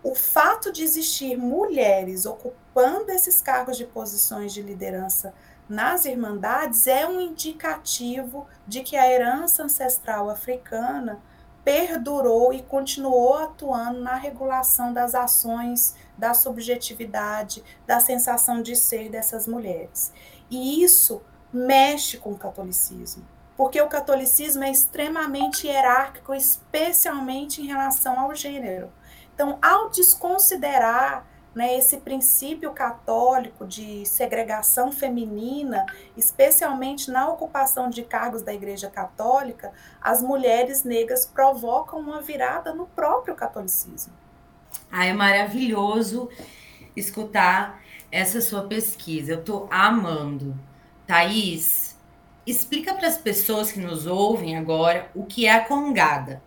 o 0.03 0.15
fato 0.15 0.71
de 0.71 0.83
existir 0.83 1.37
mulheres 1.37 2.25
ocupando 2.25 3.11
esses 3.11 3.41
cargos 3.41 3.77
de 3.77 3.85
posições 3.85 4.53
de 4.53 4.61
liderança 4.61 5.33
nas 5.69 6.05
irmandades 6.05 6.87
é 6.87 7.07
um 7.07 7.21
indicativo 7.21 8.47
de 8.67 8.81
que 8.81 8.97
a 8.97 9.09
herança 9.09 9.63
ancestral 9.63 10.29
africana 10.29 11.21
perdurou 11.63 12.51
e 12.53 12.63
continuou 12.63 13.35
atuando 13.35 14.01
na 14.01 14.15
regulação 14.15 14.91
das 14.91 15.13
ações, 15.13 15.95
da 16.17 16.33
subjetividade, 16.33 17.63
da 17.85 17.99
sensação 17.99 18.61
de 18.61 18.75
ser 18.75 19.09
dessas 19.09 19.47
mulheres. 19.47 20.11
E 20.49 20.83
isso 20.83 21.21
mexe 21.53 22.17
com 22.17 22.31
o 22.31 22.37
catolicismo, 22.37 23.25
porque 23.55 23.79
o 23.79 23.87
catolicismo 23.87 24.63
é 24.63 24.71
extremamente 24.71 25.67
hierárquico, 25.67 26.33
especialmente 26.33 27.61
em 27.61 27.67
relação 27.67 28.19
ao 28.19 28.33
gênero. 28.33 28.91
Então, 29.33 29.57
ao 29.61 29.89
desconsiderar 29.89 31.25
né, 31.53 31.77
esse 31.77 31.97
princípio 31.97 32.71
católico 32.71 33.65
de 33.65 34.05
segregação 34.05 34.91
feminina, 34.91 35.85
especialmente 36.15 37.11
na 37.11 37.27
ocupação 37.27 37.89
de 37.89 38.03
cargos 38.03 38.41
da 38.41 38.53
Igreja 38.53 38.89
Católica, 38.89 39.71
as 40.01 40.21
mulheres 40.21 40.83
negras 40.83 41.25
provocam 41.25 41.99
uma 41.99 42.21
virada 42.21 42.73
no 42.73 42.87
próprio 42.87 43.35
catolicismo. 43.35 44.13
Ah, 44.89 45.05
é 45.05 45.13
maravilhoso 45.13 46.29
escutar 46.95 47.81
essa 48.11 48.41
sua 48.41 48.63
pesquisa. 48.63 49.33
Eu 49.33 49.39
estou 49.39 49.67
amando. 49.69 50.57
Thaís, 51.05 51.97
explica 52.45 52.93
para 52.93 53.07
as 53.07 53.17
pessoas 53.17 53.71
que 53.71 53.79
nos 53.79 54.05
ouvem 54.05 54.57
agora 54.57 55.09
o 55.13 55.25
que 55.25 55.45
é 55.45 55.53
a 55.53 55.65
congada 55.65 56.41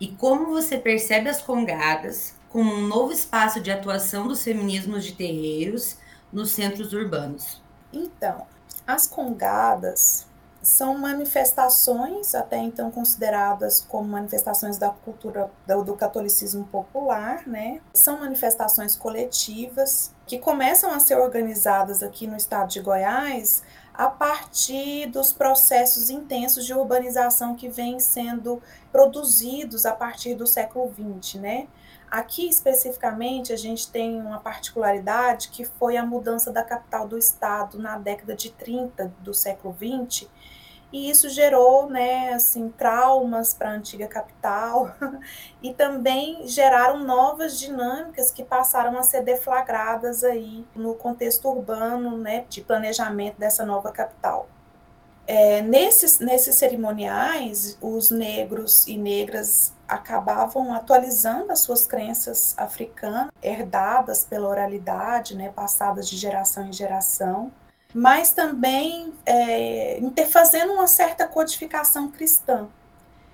e 0.00 0.08
como 0.08 0.46
você 0.46 0.76
percebe 0.76 1.28
as 1.28 1.40
congadas 1.40 2.34
como 2.48 2.72
um 2.72 2.86
novo 2.86 3.12
espaço 3.12 3.60
de 3.60 3.70
atuação 3.70 4.28
dos 4.28 4.42
feminismos 4.42 5.04
de 5.04 5.12
terreiros 5.12 5.96
nos 6.32 6.52
centros 6.52 6.92
urbanos? 6.92 7.62
Então, 7.92 8.46
as 8.86 9.06
congadas 9.06 10.26
são 10.64 10.96
manifestações, 10.96 12.34
até 12.34 12.56
então 12.56 12.90
consideradas 12.90 13.80
como 13.80 14.08
manifestações 14.08 14.78
da 14.78 14.90
cultura 14.90 15.50
do, 15.66 15.84
do, 15.84 15.94
catolicismo 15.94 16.64
popular, 16.64 17.46
né? 17.46 17.80
São 17.92 18.20
manifestações 18.20 18.96
coletivas 18.96 20.12
que 20.26 20.38
começam 20.38 20.90
a 20.90 20.98
ser 21.00 21.16
organizadas 21.16 22.02
aqui 22.02 22.26
no 22.26 22.36
estado 22.36 22.70
de 22.70 22.80
Goiás 22.80 23.62
a 23.94 24.08
partir 24.08 25.06
dos 25.06 25.32
processos 25.32 26.10
intensos 26.10 26.66
de 26.66 26.74
urbanização 26.74 27.54
que 27.54 27.68
vêm 27.68 28.00
sendo 28.00 28.60
produzidos 28.90 29.86
a 29.86 29.92
partir 29.92 30.34
do 30.34 30.46
século 30.46 30.92
XX, 30.92 31.40
né? 31.40 31.68
Aqui, 32.10 32.48
especificamente, 32.48 33.52
a 33.52 33.56
gente 33.56 33.90
tem 33.90 34.20
uma 34.20 34.38
particularidade 34.38 35.48
que 35.48 35.64
foi 35.64 35.96
a 35.96 36.04
mudança 36.04 36.52
da 36.52 36.62
capital 36.62 37.08
do 37.08 37.18
estado 37.18 37.78
na 37.78 37.98
década 37.98 38.34
de 38.34 38.50
30 38.50 39.12
do 39.20 39.32
século 39.32 39.72
20, 39.72 40.28
e 40.94 41.10
isso 41.10 41.28
gerou, 41.28 41.90
né, 41.90 42.34
assim, 42.34 42.68
traumas 42.68 43.52
para 43.52 43.70
a 43.70 43.72
antiga 43.72 44.06
capital 44.06 44.94
e 45.60 45.74
também 45.74 46.46
geraram 46.46 47.02
novas 47.02 47.58
dinâmicas 47.58 48.30
que 48.30 48.44
passaram 48.44 48.96
a 48.96 49.02
ser 49.02 49.24
deflagradas 49.24 50.22
aí 50.22 50.64
no 50.72 50.94
contexto 50.94 51.48
urbano, 51.48 52.16
né, 52.16 52.44
de 52.48 52.60
planejamento 52.60 53.36
dessa 53.36 53.66
nova 53.66 53.90
capital. 53.90 54.48
É, 55.26 55.62
nesses, 55.62 56.20
nesses 56.20 56.54
cerimoniais, 56.54 57.76
os 57.80 58.12
negros 58.12 58.86
e 58.86 58.96
negras 58.96 59.72
acabavam 59.88 60.72
atualizando 60.72 61.50
as 61.50 61.58
suas 61.58 61.88
crenças 61.88 62.54
africanas, 62.56 63.32
herdadas 63.42 64.22
pela 64.22 64.48
oralidade, 64.48 65.36
né, 65.36 65.50
passadas 65.52 66.08
de 66.08 66.16
geração 66.16 66.68
em 66.68 66.72
geração, 66.72 67.50
mas 67.94 68.32
também 68.32 69.14
é, 69.24 70.00
fazendo 70.28 70.72
uma 70.72 70.88
certa 70.88 71.28
codificação 71.28 72.10
cristã. 72.10 72.68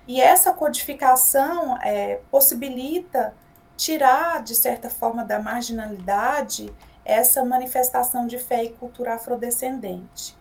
E 0.07 0.21
essa 0.21 0.53
codificação 0.53 1.77
é, 1.81 2.21
possibilita 2.29 3.33
tirar, 3.75 4.43
de 4.43 4.53
certa 4.53 4.89
forma, 4.89 5.25
da 5.25 5.39
marginalidade 5.39 6.71
essa 7.03 7.43
manifestação 7.43 8.27
de 8.27 8.37
fé 8.37 8.63
e 8.63 8.73
cultura 8.73 9.15
afrodescendente. 9.15 10.37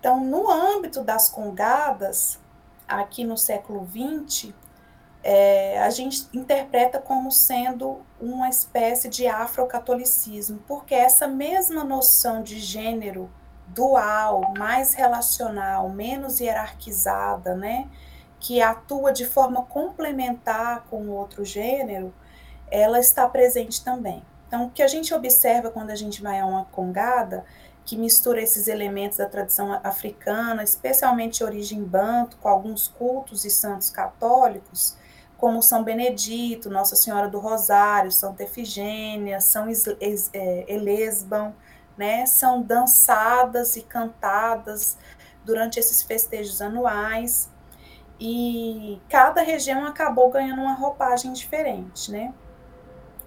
Então, 0.00 0.24
no 0.24 0.50
âmbito 0.50 1.02
das 1.02 1.28
congadas, 1.28 2.40
aqui 2.88 3.24
no 3.24 3.36
século 3.36 3.86
XX, 3.86 4.54
é, 5.22 5.80
a 5.80 5.90
gente 5.90 6.28
interpreta 6.32 6.98
como 6.98 7.30
sendo 7.30 8.00
uma 8.20 8.48
espécie 8.48 9.08
de 9.08 9.26
afrocatolicismo, 9.26 10.58
porque 10.66 10.94
essa 10.94 11.28
mesma 11.28 11.84
noção 11.84 12.42
de 12.42 12.58
gênero 12.58 13.30
dual, 13.68 14.52
mais 14.58 14.94
relacional, 14.94 15.88
menos 15.88 16.40
hierarquizada, 16.40 17.54
né, 17.54 17.88
que 18.40 18.60
atua 18.60 19.12
de 19.12 19.24
forma 19.24 19.64
complementar 19.64 20.84
com 20.90 21.02
o 21.02 21.12
outro 21.12 21.44
gênero, 21.44 22.12
ela 22.70 22.98
está 22.98 23.28
presente 23.28 23.84
também. 23.84 24.22
Então, 24.48 24.66
o 24.66 24.70
que 24.70 24.82
a 24.82 24.88
gente 24.88 25.14
observa 25.14 25.70
quando 25.70 25.90
a 25.90 25.94
gente 25.94 26.20
vai 26.20 26.40
a 26.40 26.46
uma 26.46 26.64
congada, 26.66 27.44
que 27.84 27.96
mistura 27.96 28.40
esses 28.40 28.68
elementos 28.68 29.18
da 29.18 29.26
tradição 29.26 29.80
africana, 29.82 30.62
especialmente 30.62 31.38
de 31.38 31.44
origem 31.44 31.82
banto, 31.82 32.36
com 32.36 32.48
alguns 32.48 32.88
cultos 32.88 33.44
e 33.44 33.50
santos 33.50 33.90
católicos, 33.90 34.96
como 35.42 35.60
São 35.60 35.82
Benedito, 35.82 36.70
Nossa 36.70 36.94
Senhora 36.94 37.26
do 37.28 37.40
Rosário, 37.40 38.12
Santa 38.12 38.44
Efigênia, 38.44 39.40
São 39.40 39.66
é, 39.68 40.72
Elesbão, 40.72 41.52
né, 41.98 42.24
são 42.26 42.62
dançadas 42.62 43.74
e 43.74 43.82
cantadas 43.82 44.96
durante 45.44 45.80
esses 45.80 46.00
festejos 46.00 46.62
anuais 46.62 47.50
e 48.20 49.00
cada 49.08 49.42
região 49.42 49.84
acabou 49.84 50.30
ganhando 50.30 50.62
uma 50.62 50.74
roupagem 50.74 51.32
diferente, 51.32 52.12
né? 52.12 52.32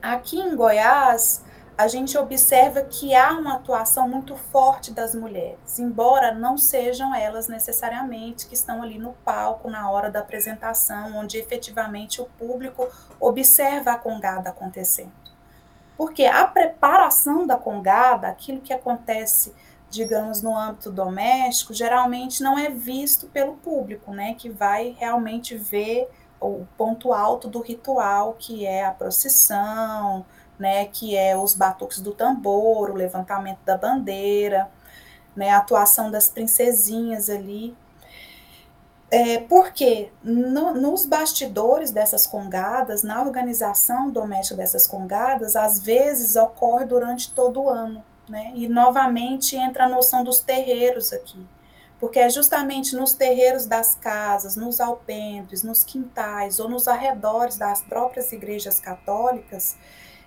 Aqui 0.02 0.40
em 0.40 0.56
Goiás, 0.56 1.44
a 1.78 1.88
gente 1.88 2.18
observa 2.18 2.82
que 2.84 3.14
há 3.14 3.32
uma 3.34 3.56
atuação 3.56 4.08
muito 4.08 4.36
forte 4.36 4.92
das 4.92 5.14
mulheres, 5.14 5.78
embora 5.78 6.34
não 6.34 6.58
sejam 6.58 7.14
elas 7.14 7.50
necessariamente 7.50 8.48
que 8.48 8.54
estão 8.54 8.82
ali 8.82 8.98
no 8.98 9.12
palco 9.26 9.70
na 9.70 9.90
hora 9.90 10.10
da 10.10 10.20
apresentação, 10.20 11.18
onde 11.18 11.38
efetivamente 11.38 12.22
o 12.22 12.26
público 12.38 12.88
observa 13.20 13.92
a 13.92 13.98
congada 13.98 14.50
acontecendo. 14.50 15.12
Porque 15.98 16.26
a 16.26 16.48
preparação 16.48 17.46
da 17.46 17.58
congada, 17.58 18.30
aquilo 18.30 18.62
que 18.62 18.74
acontece, 18.74 19.54
digamos, 19.90 20.42
no 20.42 20.58
âmbito 20.58 20.90
doméstico, 20.90 21.74
geralmente 21.74 22.42
não 22.42 22.58
é 22.58 22.70
visto 22.70 23.28
pelo 23.28 23.56
público, 23.58 24.12
né, 24.12 24.34
que 24.36 24.50
vai 24.50 24.96
realmente 24.98 25.58
ver 25.58 26.10
o 26.40 26.66
ponto 26.78 27.12
alto 27.12 27.50
do 27.50 27.60
ritual, 27.60 28.36
que 28.38 28.66
é 28.66 28.86
a 28.86 28.92
procissão, 28.92 30.26
né, 30.60 30.86
que 30.86 31.16
é 31.16 31.38
os 31.38 31.54
batuques 31.54 32.00
do 32.00 32.14
tambor, 32.14 32.90
o 32.90 32.96
levantamento 32.96 33.60
da 33.66 33.78
bandeira, 33.78 34.70
né, 35.36 35.50
a 35.50 35.58
atuação 35.58 36.10
das 36.10 36.30
princesinhas 36.30 37.30
ali. 37.30 37.76
É, 39.12 39.40
porque 39.40 40.12
no, 40.24 40.74
nos 40.74 41.06
bastidores 41.06 41.92
dessas 41.92 42.26
congadas, 42.26 43.04
na 43.04 43.22
organização 43.22 44.10
doméstica 44.10 44.58
dessas 44.58 44.88
congadas, 44.88 45.56
às 45.56 45.80
vezes 45.80 46.36
ocorre 46.36 46.86
durante 46.86 47.32
todo 47.32 47.62
o 47.62 47.70
ano, 47.70 48.04
né? 48.28 48.52
E 48.56 48.68
novamente 48.68 49.56
entra 49.56 49.86
a 49.86 49.90
noção 49.90 50.24
dos 50.24 50.40
terreiros 50.40 51.14
aqui, 51.14 51.46
porque 52.00 52.20
é 52.20 52.30
justamente 52.30 52.96
nos 52.96 53.14
terreiros 53.14 53.68
das 53.68 53.94
casas, 53.94 54.56
nos 54.56 54.82
alpendres, 54.82 55.62
nos 55.62 55.84
quintais 55.84 56.60
ou 56.60 56.68
nos 56.68 56.88
arredores 56.88 57.58
das 57.58 57.84
próprias 57.84 58.32
igrejas 58.32 58.80
católicas 58.80 59.78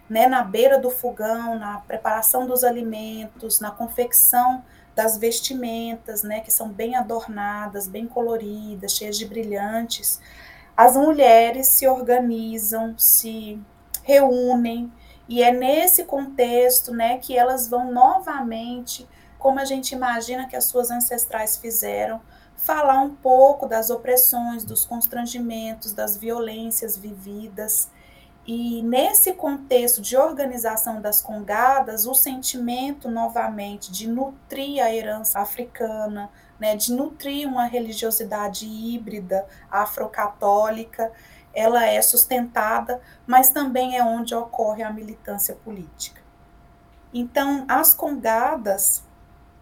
né, 0.09 0.27
na 0.27 0.43
beira 0.43 0.79
do 0.79 0.91
fogão, 0.91 1.59
na 1.59 1.79
preparação 1.81 2.47
dos 2.47 2.65
alimentos, 2.65 3.61
na 3.61 3.71
confecção 3.71 4.65
das 4.95 5.17
vestimentas, 5.17 6.23
né, 6.23 6.41
que 6.41 6.51
são 6.51 6.69
bem 6.71 6.97
adornadas, 6.97 7.87
bem 7.87 8.07
coloridas, 8.07 8.93
cheias 8.93 9.17
de 9.17 9.27
brilhantes. 9.27 10.21
As 10.77 10.97
mulheres 10.97 11.69
se 11.69 11.87
organizam, 11.87 12.97
se 12.99 13.61
reúnem, 14.03 14.93
e 15.29 15.43
é 15.43 15.53
nesse 15.53 16.05
contexto, 16.05 16.93
né, 16.93 17.19
que 17.19 17.37
elas 17.37 17.69
vão 17.69 17.93
novamente, 17.93 19.07
como 19.39 19.61
a 19.61 19.65
gente 19.65 19.93
imagina 19.93 20.49
que 20.49 20.57
as 20.57 20.65
suas 20.65 20.91
ancestrais 20.91 21.57
fizeram, 21.57 22.21
falar 22.57 23.01
um 23.01 23.15
pouco 23.15 23.67
das 23.67 23.91
opressões, 23.91 24.65
dos 24.65 24.85
constrangimentos, 24.85 25.93
das 25.93 26.17
violências 26.17 26.97
vividas, 26.97 27.89
e 28.51 28.81
nesse 28.81 29.35
contexto 29.35 30.01
de 30.01 30.17
organização 30.17 31.03
das 31.03 31.21
congadas, 31.21 32.07
o 32.07 32.15
sentimento 32.15 33.11
novamente 33.11 33.93
de 33.93 34.09
nutrir 34.09 34.83
a 34.83 34.91
herança 34.91 35.39
africana, 35.39 36.31
né, 36.59 36.75
de 36.75 36.91
nutrir 36.95 37.47
uma 37.47 37.67
religiosidade 37.67 38.67
híbrida 38.67 39.47
afrocatólica, 39.71 41.13
ela 41.53 41.85
é 41.85 42.01
sustentada, 42.01 43.03
mas 43.27 43.51
também 43.51 43.99
é 43.99 44.03
onde 44.03 44.35
ocorre 44.35 44.83
a 44.83 44.91
militância 44.91 45.55
política. 45.55 46.23
Então, 47.13 47.67
as 47.69 47.93
congadas 47.93 49.05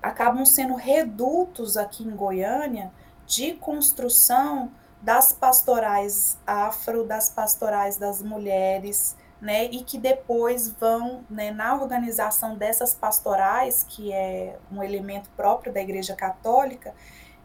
acabam 0.01 0.47
sendo 0.47 0.77
redutos 0.77 1.77
aqui 1.77 2.05
em 2.05 2.15
Goiânia 2.15 2.93
de 3.27 3.55
construção 3.55 4.71
das 5.03 5.33
pastorais 5.33 6.39
afro, 6.47 7.05
das 7.05 7.31
pastorais 7.31 7.97
das 7.97 8.23
mulheres, 8.23 9.17
né, 9.41 9.67
e 9.67 9.83
que 9.83 9.99
depois 9.99 10.69
vão, 10.69 11.25
né, 11.29 11.51
na 11.51 11.75
organização 11.75 12.57
dessas 12.57 12.95
pastorais, 12.95 13.85
que 13.89 14.13
é 14.13 14.59
um 14.73 14.83
elemento 14.83 15.29
próprio 15.37 15.73
da 15.73 15.81
Igreja 15.81 16.17
Católica, 16.17 16.95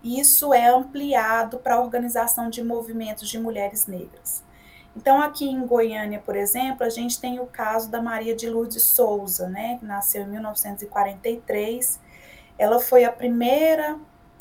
isso 0.04 0.54
é 0.54 0.68
ampliado 0.68 1.60
para 1.60 1.76
a 1.76 1.82
organização 1.82 2.50
de 2.50 2.64
movimentos 2.64 3.30
de 3.30 3.40
mulheres 3.40 3.86
negras. 3.88 4.44
Então, 4.96 5.22
aqui 5.22 5.46
em 5.50 5.66
Goiânia, 5.66 6.20
por 6.20 6.36
exemplo, 6.36 6.86
a 6.86 6.90
gente 6.90 7.20
tem 7.20 7.40
o 7.40 7.46
caso 7.46 7.90
da 7.90 8.02
Maria 8.02 8.36
de 8.36 8.50
Lourdes 8.50 8.84
Souza, 8.84 9.48
né, 9.48 9.78
que 9.78 9.86
nasceu 9.86 10.24
em 10.24 10.28
1943. 10.28 12.00
Ela 12.58 12.80
foi 12.80 13.06
a 13.06 13.12
primeira 13.12 13.98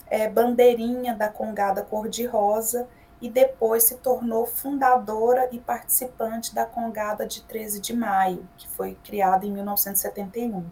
é, 0.09 0.29
bandeirinha 0.29 1.15
da 1.15 1.29
Congada 1.29 1.83
Cor-de-Rosa 1.83 2.89
e 3.21 3.29
depois 3.29 3.85
se 3.85 3.97
tornou 3.97 4.47
fundadora 4.47 5.49
e 5.53 5.59
participante 5.59 6.55
da 6.55 6.65
Congada 6.65 7.27
de 7.27 7.43
13 7.43 7.81
de 7.81 7.95
Maio, 7.95 8.49
que 8.57 8.67
foi 8.69 8.97
criada 9.05 9.45
em 9.45 9.53
1971. 9.53 10.65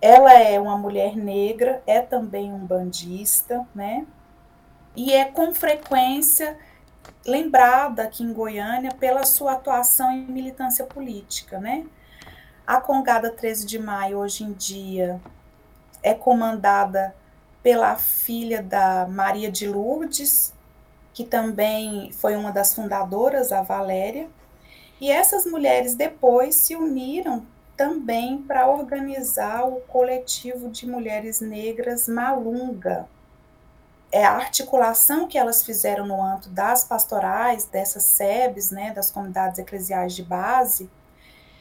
Ela 0.00 0.32
é 0.34 0.58
uma 0.58 0.76
mulher 0.76 1.16
negra, 1.16 1.82
é 1.86 2.00
também 2.00 2.52
um 2.52 2.64
bandista, 2.64 3.66
né? 3.74 4.06
E 4.94 5.12
é 5.12 5.26
com 5.26 5.52
frequência 5.52 6.56
lembrada 7.26 8.04
aqui 8.04 8.22
em 8.22 8.32
Goiânia 8.32 8.92
pela 8.92 9.24
sua 9.24 9.52
atuação 9.52 10.10
em 10.10 10.26
militância 10.26 10.84
política, 10.84 11.58
né? 11.58 11.86
A 12.66 12.80
Congada 12.80 13.30
13 13.30 13.66
de 13.66 13.78
Maio, 13.78 14.18
hoje 14.18 14.42
em 14.42 14.52
dia, 14.52 15.20
é 16.02 16.14
comandada 16.14 17.14
pela 17.62 17.96
filha 17.96 18.62
da 18.62 19.06
Maria 19.06 19.50
de 19.50 19.68
Lourdes, 19.68 20.55
que 21.16 21.24
também 21.24 22.12
foi 22.12 22.36
uma 22.36 22.52
das 22.52 22.74
fundadoras, 22.74 23.50
a 23.50 23.62
Valéria. 23.62 24.28
E 25.00 25.10
essas 25.10 25.46
mulheres 25.46 25.94
depois 25.94 26.56
se 26.56 26.76
uniram 26.76 27.42
também 27.74 28.42
para 28.42 28.68
organizar 28.68 29.66
o 29.66 29.80
coletivo 29.88 30.68
de 30.68 30.86
mulheres 30.86 31.40
negras 31.40 32.06
Malunga. 32.06 33.08
É 34.12 34.26
a 34.26 34.32
articulação 34.32 35.26
que 35.26 35.38
elas 35.38 35.64
fizeram 35.64 36.06
no 36.06 36.22
âmbito 36.22 36.50
das 36.50 36.84
pastorais, 36.84 37.64
dessas 37.64 38.02
SEBs, 38.02 38.70
né, 38.70 38.92
das 38.92 39.10
comunidades 39.10 39.58
eclesiais 39.58 40.14
de 40.14 40.22
base, 40.22 40.86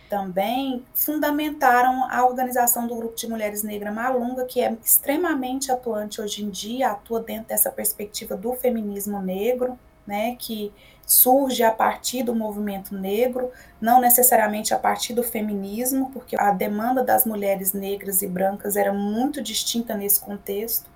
também 0.10 0.84
fundamentaram 0.94 2.06
a 2.10 2.26
organização 2.26 2.88
do 2.88 2.96
Grupo 2.96 3.16
de 3.16 3.28
Mulheres 3.28 3.64
Negras 3.64 3.94
Malunga, 3.94 4.46
que 4.46 4.62
é 4.62 4.76
extremamente 4.84 5.72
atuante 5.72 6.22
hoje 6.22 6.44
em 6.44 6.50
dia, 6.50 6.92
atua 6.92 7.22
dentro 7.22 7.48
dessa 7.48 7.72
perspectiva 7.72 8.36
do 8.36 8.54
feminismo 8.54 9.22
negro, 9.22 9.78
né, 10.06 10.36
que 10.38 10.72
surge 11.06 11.64
a 11.64 11.72
partir 11.72 12.24
do 12.24 12.36
movimento 12.36 12.96
negro, 12.96 13.52
não 13.80 14.00
necessariamente 14.00 14.74
a 14.74 14.80
partir 14.80 15.14
do 15.14 15.24
feminismo, 15.24 16.12
porque 16.12 16.36
a 16.40 16.52
demanda 16.52 17.04
das 17.04 17.26
mulheres 17.26 17.74
negras 17.74 18.22
e 18.22 18.28
brancas 18.28 18.76
era 18.76 18.94
muito 18.94 19.42
distinta 19.42 19.96
nesse 19.96 20.20
contexto. 20.20 20.90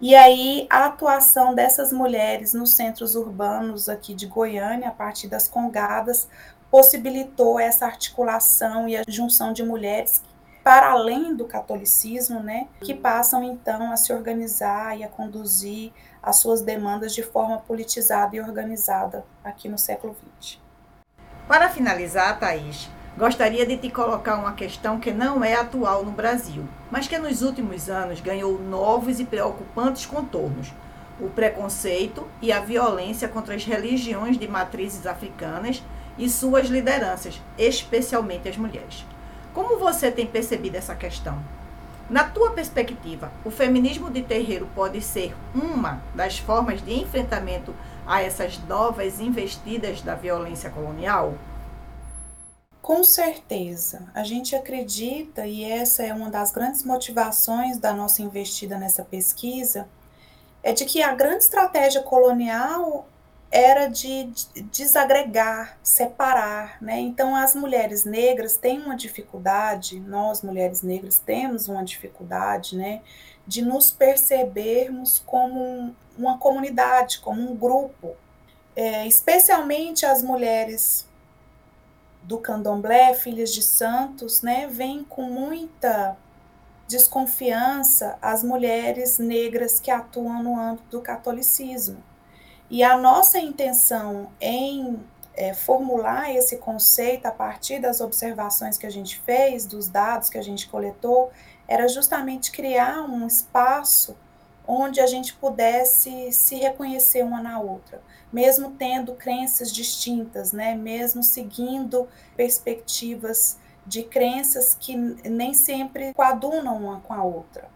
E 0.00 0.14
aí 0.14 0.66
a 0.70 0.86
atuação 0.86 1.54
dessas 1.54 1.92
mulheres 1.92 2.54
nos 2.54 2.72
centros 2.72 3.14
urbanos 3.14 3.88
aqui 3.88 4.14
de 4.14 4.26
Goiânia, 4.26 4.88
a 4.88 4.92
partir 4.92 5.28
das 5.28 5.46
congadas, 5.46 6.26
possibilitou 6.70 7.58
essa 7.58 7.86
articulação 7.86 8.88
e 8.88 8.96
a 8.96 9.02
junção 9.08 9.52
de 9.52 9.62
mulheres 9.62 10.22
para 10.62 10.90
além 10.90 11.34
do 11.34 11.46
catolicismo, 11.46 12.40
né, 12.40 12.68
que 12.80 12.94
passam 12.94 13.42
então 13.42 13.90
a 13.90 13.96
se 13.96 14.12
organizar 14.12 14.96
e 14.96 15.02
a 15.02 15.08
conduzir 15.08 15.90
as 16.22 16.36
suas 16.36 16.60
demandas 16.60 17.14
de 17.14 17.22
forma 17.22 17.58
politizada 17.58 18.36
e 18.36 18.40
organizada 18.40 19.24
aqui 19.42 19.68
no 19.68 19.78
século 19.78 20.14
XX. 20.40 20.58
Para 21.48 21.68
finalizar, 21.70 22.38
Thaís, 22.38 22.90
gostaria 23.16 23.66
de 23.66 23.76
te 23.78 23.90
colocar 23.90 24.36
uma 24.36 24.52
questão 24.52 25.00
que 25.00 25.10
não 25.10 25.42
é 25.42 25.54
atual 25.54 26.04
no 26.04 26.12
Brasil, 26.12 26.68
mas 26.90 27.08
que 27.08 27.18
nos 27.18 27.42
últimos 27.42 27.88
anos 27.88 28.20
ganhou 28.20 28.60
novos 28.60 29.18
e 29.18 29.24
preocupantes 29.24 30.06
contornos: 30.06 30.72
o 31.18 31.28
preconceito 31.28 32.28
e 32.40 32.52
a 32.52 32.60
violência 32.60 33.28
contra 33.28 33.54
as 33.54 33.64
religiões 33.64 34.38
de 34.38 34.46
matrizes 34.46 35.06
africanas 35.06 35.82
e 36.20 36.28
suas 36.28 36.68
lideranças, 36.68 37.40
especialmente 37.56 38.46
as 38.46 38.58
mulheres. 38.58 39.06
Como 39.54 39.78
você 39.78 40.12
tem 40.12 40.26
percebido 40.26 40.76
essa 40.76 40.94
questão? 40.94 41.42
Na 42.10 42.24
tua 42.24 42.50
perspectiva, 42.50 43.32
o 43.42 43.50
feminismo 43.50 44.10
de 44.10 44.22
terreiro 44.22 44.68
pode 44.74 45.00
ser 45.00 45.34
uma 45.54 46.02
das 46.14 46.38
formas 46.38 46.84
de 46.84 46.92
enfrentamento 46.92 47.74
a 48.06 48.20
essas 48.20 48.58
novas 48.68 49.18
investidas 49.18 50.02
da 50.02 50.14
violência 50.14 50.68
colonial? 50.68 51.34
Com 52.82 53.02
certeza. 53.02 54.10
A 54.14 54.22
gente 54.22 54.54
acredita, 54.54 55.46
e 55.46 55.64
essa 55.64 56.02
é 56.02 56.12
uma 56.12 56.28
das 56.28 56.52
grandes 56.52 56.84
motivações 56.84 57.78
da 57.78 57.94
nossa 57.94 58.20
investida 58.20 58.76
nessa 58.76 59.04
pesquisa, 59.04 59.88
é 60.62 60.72
de 60.72 60.84
que 60.84 61.02
a 61.02 61.14
grande 61.14 61.44
estratégia 61.44 62.02
colonial 62.02 63.06
era 63.50 63.88
de 63.88 64.30
desagregar, 64.70 65.76
separar, 65.82 66.80
né? 66.80 67.00
Então 67.00 67.34
as 67.34 67.54
mulheres 67.54 68.04
negras 68.04 68.56
têm 68.56 68.80
uma 68.80 68.96
dificuldade, 68.96 69.98
nós 69.98 70.42
mulheres 70.42 70.82
negras 70.82 71.18
temos 71.18 71.66
uma 71.66 71.84
dificuldade, 71.84 72.76
né, 72.76 73.02
de 73.44 73.62
nos 73.62 73.90
percebermos 73.90 75.20
como 75.26 75.94
uma 76.16 76.38
comunidade, 76.38 77.18
como 77.18 77.50
um 77.50 77.56
grupo, 77.56 78.14
é, 78.76 79.06
especialmente 79.08 80.06
as 80.06 80.22
mulheres 80.22 81.08
do 82.22 82.38
candomblé, 82.38 83.14
filhas 83.14 83.52
de 83.52 83.62
santos, 83.62 84.42
né, 84.42 84.68
vêm 84.68 85.02
com 85.02 85.22
muita 85.22 86.16
desconfiança 86.86 88.16
as 88.22 88.44
mulheres 88.44 89.18
negras 89.18 89.80
que 89.80 89.90
atuam 89.90 90.42
no 90.42 90.58
âmbito 90.58 90.88
do 90.90 91.00
catolicismo. 91.00 92.09
E 92.70 92.84
a 92.84 92.96
nossa 92.96 93.40
intenção 93.40 94.30
em 94.40 95.00
é, 95.34 95.52
formular 95.52 96.32
esse 96.32 96.56
conceito 96.58 97.26
a 97.26 97.32
partir 97.32 97.80
das 97.80 98.00
observações 98.00 98.78
que 98.78 98.86
a 98.86 98.90
gente 98.90 99.18
fez, 99.20 99.66
dos 99.66 99.88
dados 99.88 100.30
que 100.30 100.38
a 100.38 100.42
gente 100.42 100.68
coletou, 100.68 101.32
era 101.66 101.88
justamente 101.88 102.52
criar 102.52 103.02
um 103.02 103.26
espaço 103.26 104.16
onde 104.64 105.00
a 105.00 105.06
gente 105.06 105.34
pudesse 105.34 106.30
se 106.30 106.54
reconhecer 106.54 107.24
uma 107.24 107.42
na 107.42 107.58
outra, 107.58 108.00
mesmo 108.32 108.70
tendo 108.78 109.14
crenças 109.14 109.72
distintas, 109.72 110.52
né? 110.52 110.76
mesmo 110.76 111.24
seguindo 111.24 112.06
perspectivas 112.36 113.58
de 113.84 114.04
crenças 114.04 114.76
que 114.78 114.94
nem 114.96 115.54
sempre 115.54 116.14
coadunam 116.14 116.76
uma 116.76 117.00
com 117.00 117.12
a 117.12 117.24
outra. 117.24 117.68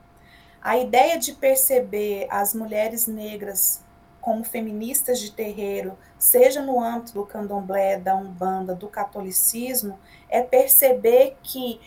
A 0.62 0.78
ideia 0.78 1.18
de 1.18 1.32
perceber 1.32 2.28
as 2.30 2.54
mulheres 2.54 3.08
negras 3.08 3.82
como 4.24 4.42
feministas 4.42 5.20
de 5.20 5.30
terreiro, 5.30 5.98
seja 6.18 6.62
no 6.62 6.82
âmbito 6.82 7.12
do 7.12 7.26
candomblé, 7.26 7.98
da 7.98 8.16
umbanda, 8.16 8.74
do 8.74 8.88
catolicismo, 8.88 10.00
é 10.30 10.40
perceber 10.40 11.36
que 11.42 11.78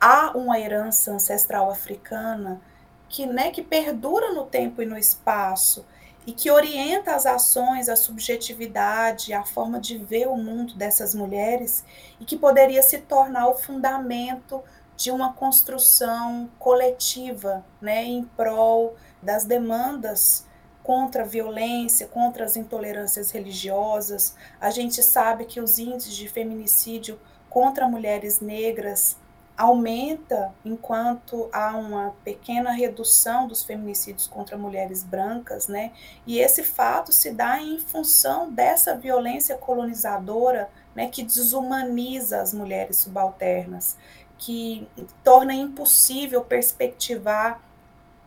há 0.00 0.34
uma 0.34 0.58
herança 0.58 1.12
ancestral 1.12 1.70
africana 1.70 2.62
que, 3.10 3.26
né, 3.26 3.50
que 3.50 3.60
perdura 3.60 4.32
no 4.32 4.46
tempo 4.46 4.80
e 4.80 4.86
no 4.86 4.96
espaço 4.96 5.84
e 6.26 6.32
que 6.32 6.50
orienta 6.50 7.14
as 7.14 7.26
ações, 7.26 7.90
a 7.90 7.96
subjetividade, 7.96 9.34
a 9.34 9.44
forma 9.44 9.78
de 9.78 9.98
ver 9.98 10.28
o 10.28 10.36
mundo 10.38 10.74
dessas 10.74 11.14
mulheres 11.14 11.84
e 12.18 12.24
que 12.24 12.38
poderia 12.38 12.82
se 12.82 13.00
tornar 13.00 13.48
o 13.48 13.58
fundamento 13.58 14.62
de 14.96 15.10
uma 15.10 15.34
construção 15.34 16.48
coletiva, 16.58 17.62
né, 17.82 18.02
em 18.02 18.24
prol 18.24 18.96
das 19.22 19.44
demandas 19.44 20.50
contra 20.82 21.22
a 21.22 21.26
violência, 21.26 22.06
contra 22.06 22.44
as 22.44 22.56
intolerâncias 22.56 23.30
religiosas. 23.30 24.34
A 24.60 24.70
gente 24.70 25.02
sabe 25.02 25.44
que 25.44 25.60
os 25.60 25.78
índices 25.78 26.14
de 26.14 26.28
feminicídio 26.28 27.20
contra 27.48 27.88
mulheres 27.88 28.40
negras 28.40 29.16
aumenta 29.56 30.52
enquanto 30.64 31.48
há 31.52 31.76
uma 31.76 32.14
pequena 32.24 32.72
redução 32.72 33.46
dos 33.46 33.62
feminicídios 33.62 34.26
contra 34.26 34.56
mulheres 34.56 35.04
brancas, 35.04 35.68
né? 35.68 35.92
E 36.26 36.40
esse 36.40 36.62
fato 36.62 37.12
se 37.12 37.30
dá 37.32 37.60
em 37.60 37.78
função 37.78 38.50
dessa 38.50 38.96
violência 38.96 39.56
colonizadora, 39.56 40.70
né, 40.94 41.08
que 41.08 41.22
desumaniza 41.22 42.40
as 42.40 42.52
mulheres 42.52 42.96
subalternas, 42.98 43.96
que 44.38 44.88
torna 45.22 45.54
impossível 45.54 46.42
perspectivar 46.42 47.62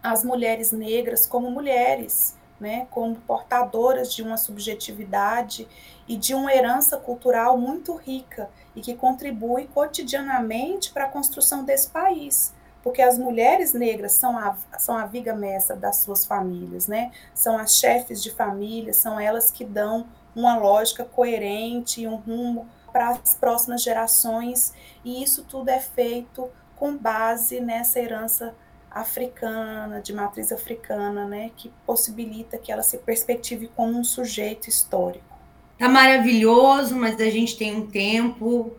as 0.02 0.24
mulheres 0.24 0.72
negras 0.72 1.26
como 1.26 1.50
mulheres, 1.50 2.36
né, 2.60 2.88
como 2.90 3.16
portadoras 3.16 4.14
de 4.14 4.24
uma 4.24 4.38
subjetividade 4.38 5.68
e 6.08 6.16
de 6.16 6.34
uma 6.34 6.54
herança 6.54 6.98
cultural 6.98 7.58
muito 7.58 7.96
rica 7.96 8.50
e 8.76 8.82
que 8.82 8.94
contribui 8.96 9.68
cotidianamente 9.74 10.92
para 10.94 11.06
a 11.06 11.10
construção 11.10 11.64
desse 11.64 11.90
país. 11.90 12.54
porque 12.84 13.02
as 13.02 13.18
mulheres 13.18 13.74
negras 13.74 14.12
são 14.12 14.38
a, 14.38 14.56
são 14.78 14.96
a 14.96 15.08
viga 15.08 15.34
mestra 15.34 15.76
das 15.76 15.96
suas 15.98 16.24
famílias, 16.24 16.88
né? 16.88 17.12
São 17.34 17.58
as 17.58 17.78
chefes 17.78 18.22
de 18.22 18.30
família, 18.30 18.94
são 18.94 19.20
elas 19.20 19.50
que 19.50 19.66
dão 19.66 20.06
uma 20.36 20.56
lógica 20.56 21.04
coerente 21.04 22.02
e 22.02 22.08
um 22.08 22.18
rumo 22.18 22.68
para 22.94 23.10
as 23.10 23.34
próximas 23.34 23.82
gerações, 23.82 24.72
e 25.04 25.24
isso 25.24 25.44
tudo 25.46 25.70
é 25.70 25.80
feito 25.80 26.48
com 26.76 26.96
base 26.96 27.60
nessa 27.60 28.00
herança 28.00 28.54
africana, 28.96 30.00
de 30.00 30.14
matriz 30.14 30.54
africana, 30.54 31.28
né, 31.28 31.52
que 31.58 31.70
possibilita 31.86 32.58
que 32.58 32.72
ela 32.72 32.82
se 32.82 32.98
perspective 33.00 33.70
como 33.76 34.00
um 34.00 34.06
sujeito 34.06 34.70
histórico. 34.70 35.36
Tá 35.78 35.90
maravilhoso, 35.90 36.96
mas 36.96 37.20
a 37.20 37.30
gente 37.30 37.58
tem 37.58 37.76
um 37.76 37.88
tempo 37.88 38.72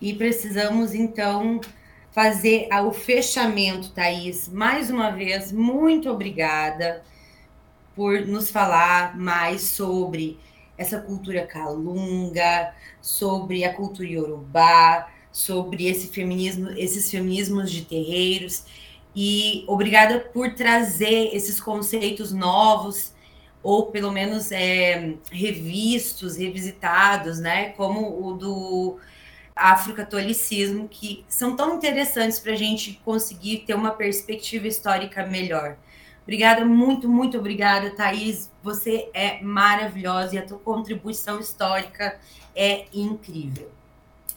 e 0.00 0.12
precisamos 0.12 0.92
então 0.92 1.60
fazer 2.10 2.68
o 2.84 2.90
fechamento, 2.90 3.92
Thaís. 3.92 4.48
Mais 4.48 4.90
uma 4.90 5.10
vez, 5.10 5.52
muito 5.52 6.10
obrigada 6.10 7.04
por 7.94 8.26
nos 8.26 8.50
falar 8.50 9.16
mais 9.16 9.62
sobre 9.62 10.36
essa 10.76 10.98
cultura 10.98 11.46
calunga, 11.46 12.74
sobre 13.00 13.62
a 13.62 13.72
cultura 13.72 14.08
iorubá, 14.08 15.08
sobre 15.30 15.86
esse 15.86 16.08
feminismo, 16.08 16.70
esses 16.70 17.08
feminismos 17.08 17.70
de 17.70 17.84
terreiros 17.84 18.64
e 19.14 19.64
obrigada 19.66 20.20
por 20.20 20.54
trazer 20.54 21.34
esses 21.34 21.60
conceitos 21.60 22.32
novos, 22.32 23.12
ou 23.62 23.86
pelo 23.86 24.10
menos 24.10 24.50
é, 24.52 25.14
revistos, 25.30 26.36
revisitados, 26.36 27.38
né? 27.38 27.70
Como 27.70 28.26
o 28.26 28.32
do 28.34 28.98
afrocatolicismo, 29.54 30.88
que 30.88 31.24
são 31.28 31.54
tão 31.54 31.76
interessantes 31.76 32.38
para 32.38 32.52
a 32.52 32.56
gente 32.56 33.00
conseguir 33.04 33.58
ter 33.66 33.74
uma 33.74 33.90
perspectiva 33.90 34.66
histórica 34.66 35.26
melhor. 35.26 35.76
Obrigada, 36.22 36.64
muito, 36.64 37.08
muito 37.08 37.36
obrigada, 37.36 37.90
Thaís. 37.90 38.50
Você 38.62 39.10
é 39.12 39.42
maravilhosa 39.42 40.36
e 40.36 40.38
a 40.38 40.46
tua 40.46 40.58
contribuição 40.58 41.40
histórica 41.40 42.18
é 42.54 42.86
incrível. 42.92 43.70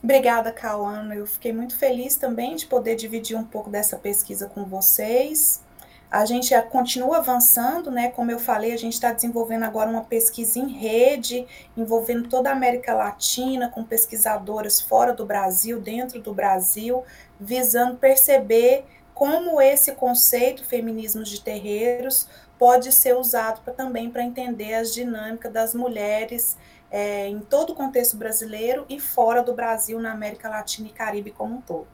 Obrigada, 0.04 0.52
Cauana. 0.52 1.16
Eu 1.16 1.26
fiquei 1.26 1.54
muito 1.54 1.78
feliz 1.78 2.18
também 2.18 2.58
de 2.58 2.66
poder 2.66 2.98
dividir 2.98 3.38
um 3.38 3.44
pouco 3.46 3.70
dessa 3.70 3.98
pesquisa 3.98 4.50
com 4.50 4.66
vocês. 4.66 5.64
A 6.12 6.26
gente 6.26 6.54
continua 6.64 7.20
avançando, 7.20 7.90
né? 7.90 8.12
Como 8.12 8.30
eu 8.30 8.38
falei, 8.38 8.74
a 8.74 8.78
gente 8.78 8.94
está 8.94 9.14
desenvolvendo 9.14 9.64
agora 9.64 9.90
uma 9.90 10.04
pesquisa 10.04 10.60
em 10.60 10.68
rede, 10.68 11.48
envolvendo 11.78 12.28
toda 12.28 12.50
a 12.50 12.54
América 12.54 12.94
Latina, 12.94 13.70
com 13.70 13.82
pesquisadoras 13.84 14.82
fora 14.82 15.14
do 15.14 15.26
Brasil, 15.26 15.80
dentro 15.80 16.22
do 16.22 16.34
Brasil, 16.34 17.04
visando 17.40 17.96
perceber 17.96 18.86
como 19.14 19.62
esse 19.62 19.94
conceito 19.94 20.66
feminismo 20.66 21.24
de 21.24 21.40
terreiros 21.40 22.28
pode 22.60 22.92
ser 22.92 23.16
usado 23.16 23.62
pra, 23.62 23.74
também 23.74 24.10
para 24.10 24.24
entender 24.24 24.74
as 24.74 24.94
dinâmicas 24.94 25.52
das 25.52 25.74
mulheres 25.74 26.58
é, 26.94 27.28
em 27.28 27.40
todo 27.40 27.72
o 27.72 27.76
contexto 27.76 28.16
brasileiro 28.16 28.86
e 28.88 29.00
fora 29.00 29.42
do 29.42 29.52
Brasil, 29.52 30.00
na 30.00 30.12
América 30.12 30.48
Latina 30.48 30.88
e 30.88 30.92
Caribe 30.92 31.32
como 31.32 31.56
um 31.56 31.62
todo. 31.62 31.88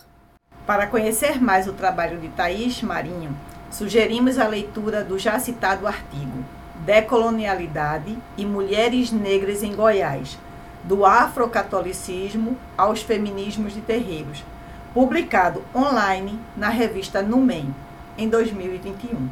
Para 0.67 0.87
conhecer 0.87 1.41
mais 1.41 1.69
o 1.69 1.73
trabalho 1.73 2.19
de 2.19 2.27
Thaís 2.27 2.81
Marinho, 2.83 3.33
sugerimos 3.71 4.37
a 4.37 4.45
leitura 4.45 5.01
do 5.01 5.17
já 5.17 5.39
citado 5.39 5.87
artigo 5.87 6.43
Decolonialidade 6.85 8.17
e 8.37 8.45
Mulheres 8.45 9.09
Negras 9.09 9.63
em 9.63 9.73
Goiás, 9.73 10.37
do 10.83 11.05
afrocatolicismo 11.05 12.57
aos 12.77 13.01
feminismos 13.01 13.73
de 13.73 13.81
terreiros, 13.81 14.43
publicado 14.93 15.63
online 15.73 16.37
na 16.57 16.67
revista 16.67 17.21
Numen, 17.21 17.73
em 18.17 18.27
2021. 18.27 19.29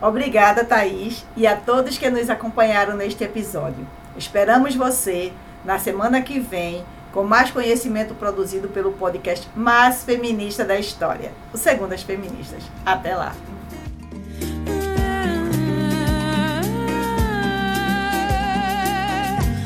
Obrigada, 0.00 0.64
Thaís, 0.64 1.24
e 1.36 1.44
a 1.46 1.56
todos 1.56 1.98
que 1.98 2.08
nos 2.08 2.30
acompanharam 2.30 2.96
neste 2.96 3.24
episódio. 3.24 3.86
Esperamos 4.16 4.74
você 4.74 5.32
na 5.64 5.78
semana 5.78 6.20
que 6.22 6.38
vem 6.38 6.84
com 7.12 7.22
mais 7.22 7.50
conhecimento 7.50 8.14
produzido 8.14 8.68
pelo 8.68 8.92
podcast 8.92 9.48
mais 9.54 10.02
feminista 10.02 10.64
da 10.64 10.78
história, 10.78 11.32
o 11.52 11.58
Segundas 11.58 12.02
Feministas. 12.02 12.62
Até 12.84 13.14
lá! 13.14 13.34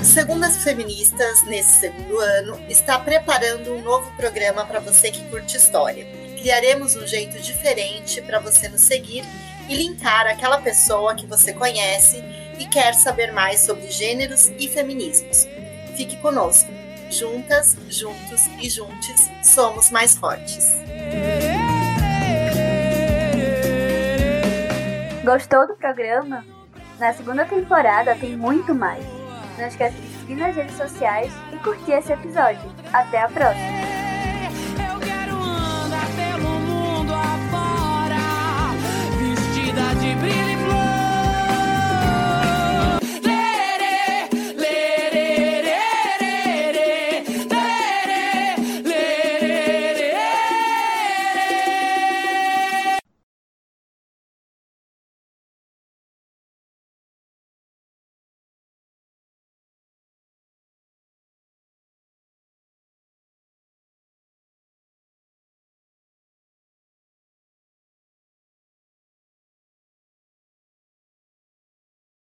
Segundas 0.02 0.56
Feministas, 0.64 1.44
nesse 1.44 1.80
segundo 1.80 2.18
ano, 2.18 2.58
está 2.70 2.98
preparando 2.98 3.74
um 3.74 3.82
novo 3.82 4.10
programa 4.16 4.64
para 4.64 4.80
você 4.80 5.10
que 5.10 5.22
curte 5.28 5.58
história. 5.58 6.06
Criaremos 6.40 6.96
um 6.96 7.06
jeito 7.06 7.38
diferente 7.38 8.22
para 8.22 8.40
você 8.40 8.66
nos 8.68 8.80
seguir 8.80 9.24
e 9.68 9.74
linkar 9.74 10.26
aquela 10.26 10.58
pessoa 10.58 11.14
que 11.14 11.26
você 11.26 11.52
conhece 11.52 12.24
e 12.58 12.66
quer 12.66 12.94
saber 12.94 13.32
mais 13.32 13.60
sobre 13.60 13.90
gêneros 13.90 14.50
e 14.58 14.68
feminismos. 14.68 15.46
Fique 15.96 16.16
conosco. 16.18 16.70
Juntas, 17.10 17.76
juntos 17.88 18.46
e 18.60 18.68
juntes 18.68 19.30
somos 19.42 19.90
mais 19.90 20.16
fortes. 20.16 20.74
Gostou 25.24 25.66
do 25.66 25.74
programa? 25.76 26.44
Na 26.98 27.12
segunda 27.12 27.44
temporada 27.44 28.14
tem 28.16 28.36
muito 28.36 28.74
mais. 28.74 29.04
Não 29.58 29.66
esqueça 29.66 29.96
de 29.96 30.08
seguir 30.18 30.34
nas 30.36 30.54
redes 30.54 30.76
sociais 30.76 31.32
e 31.52 31.58
curtir 31.58 31.92
esse 31.92 32.12
episódio. 32.12 32.70
Até 32.92 33.22
a 33.22 33.28
próxima! 33.28 33.75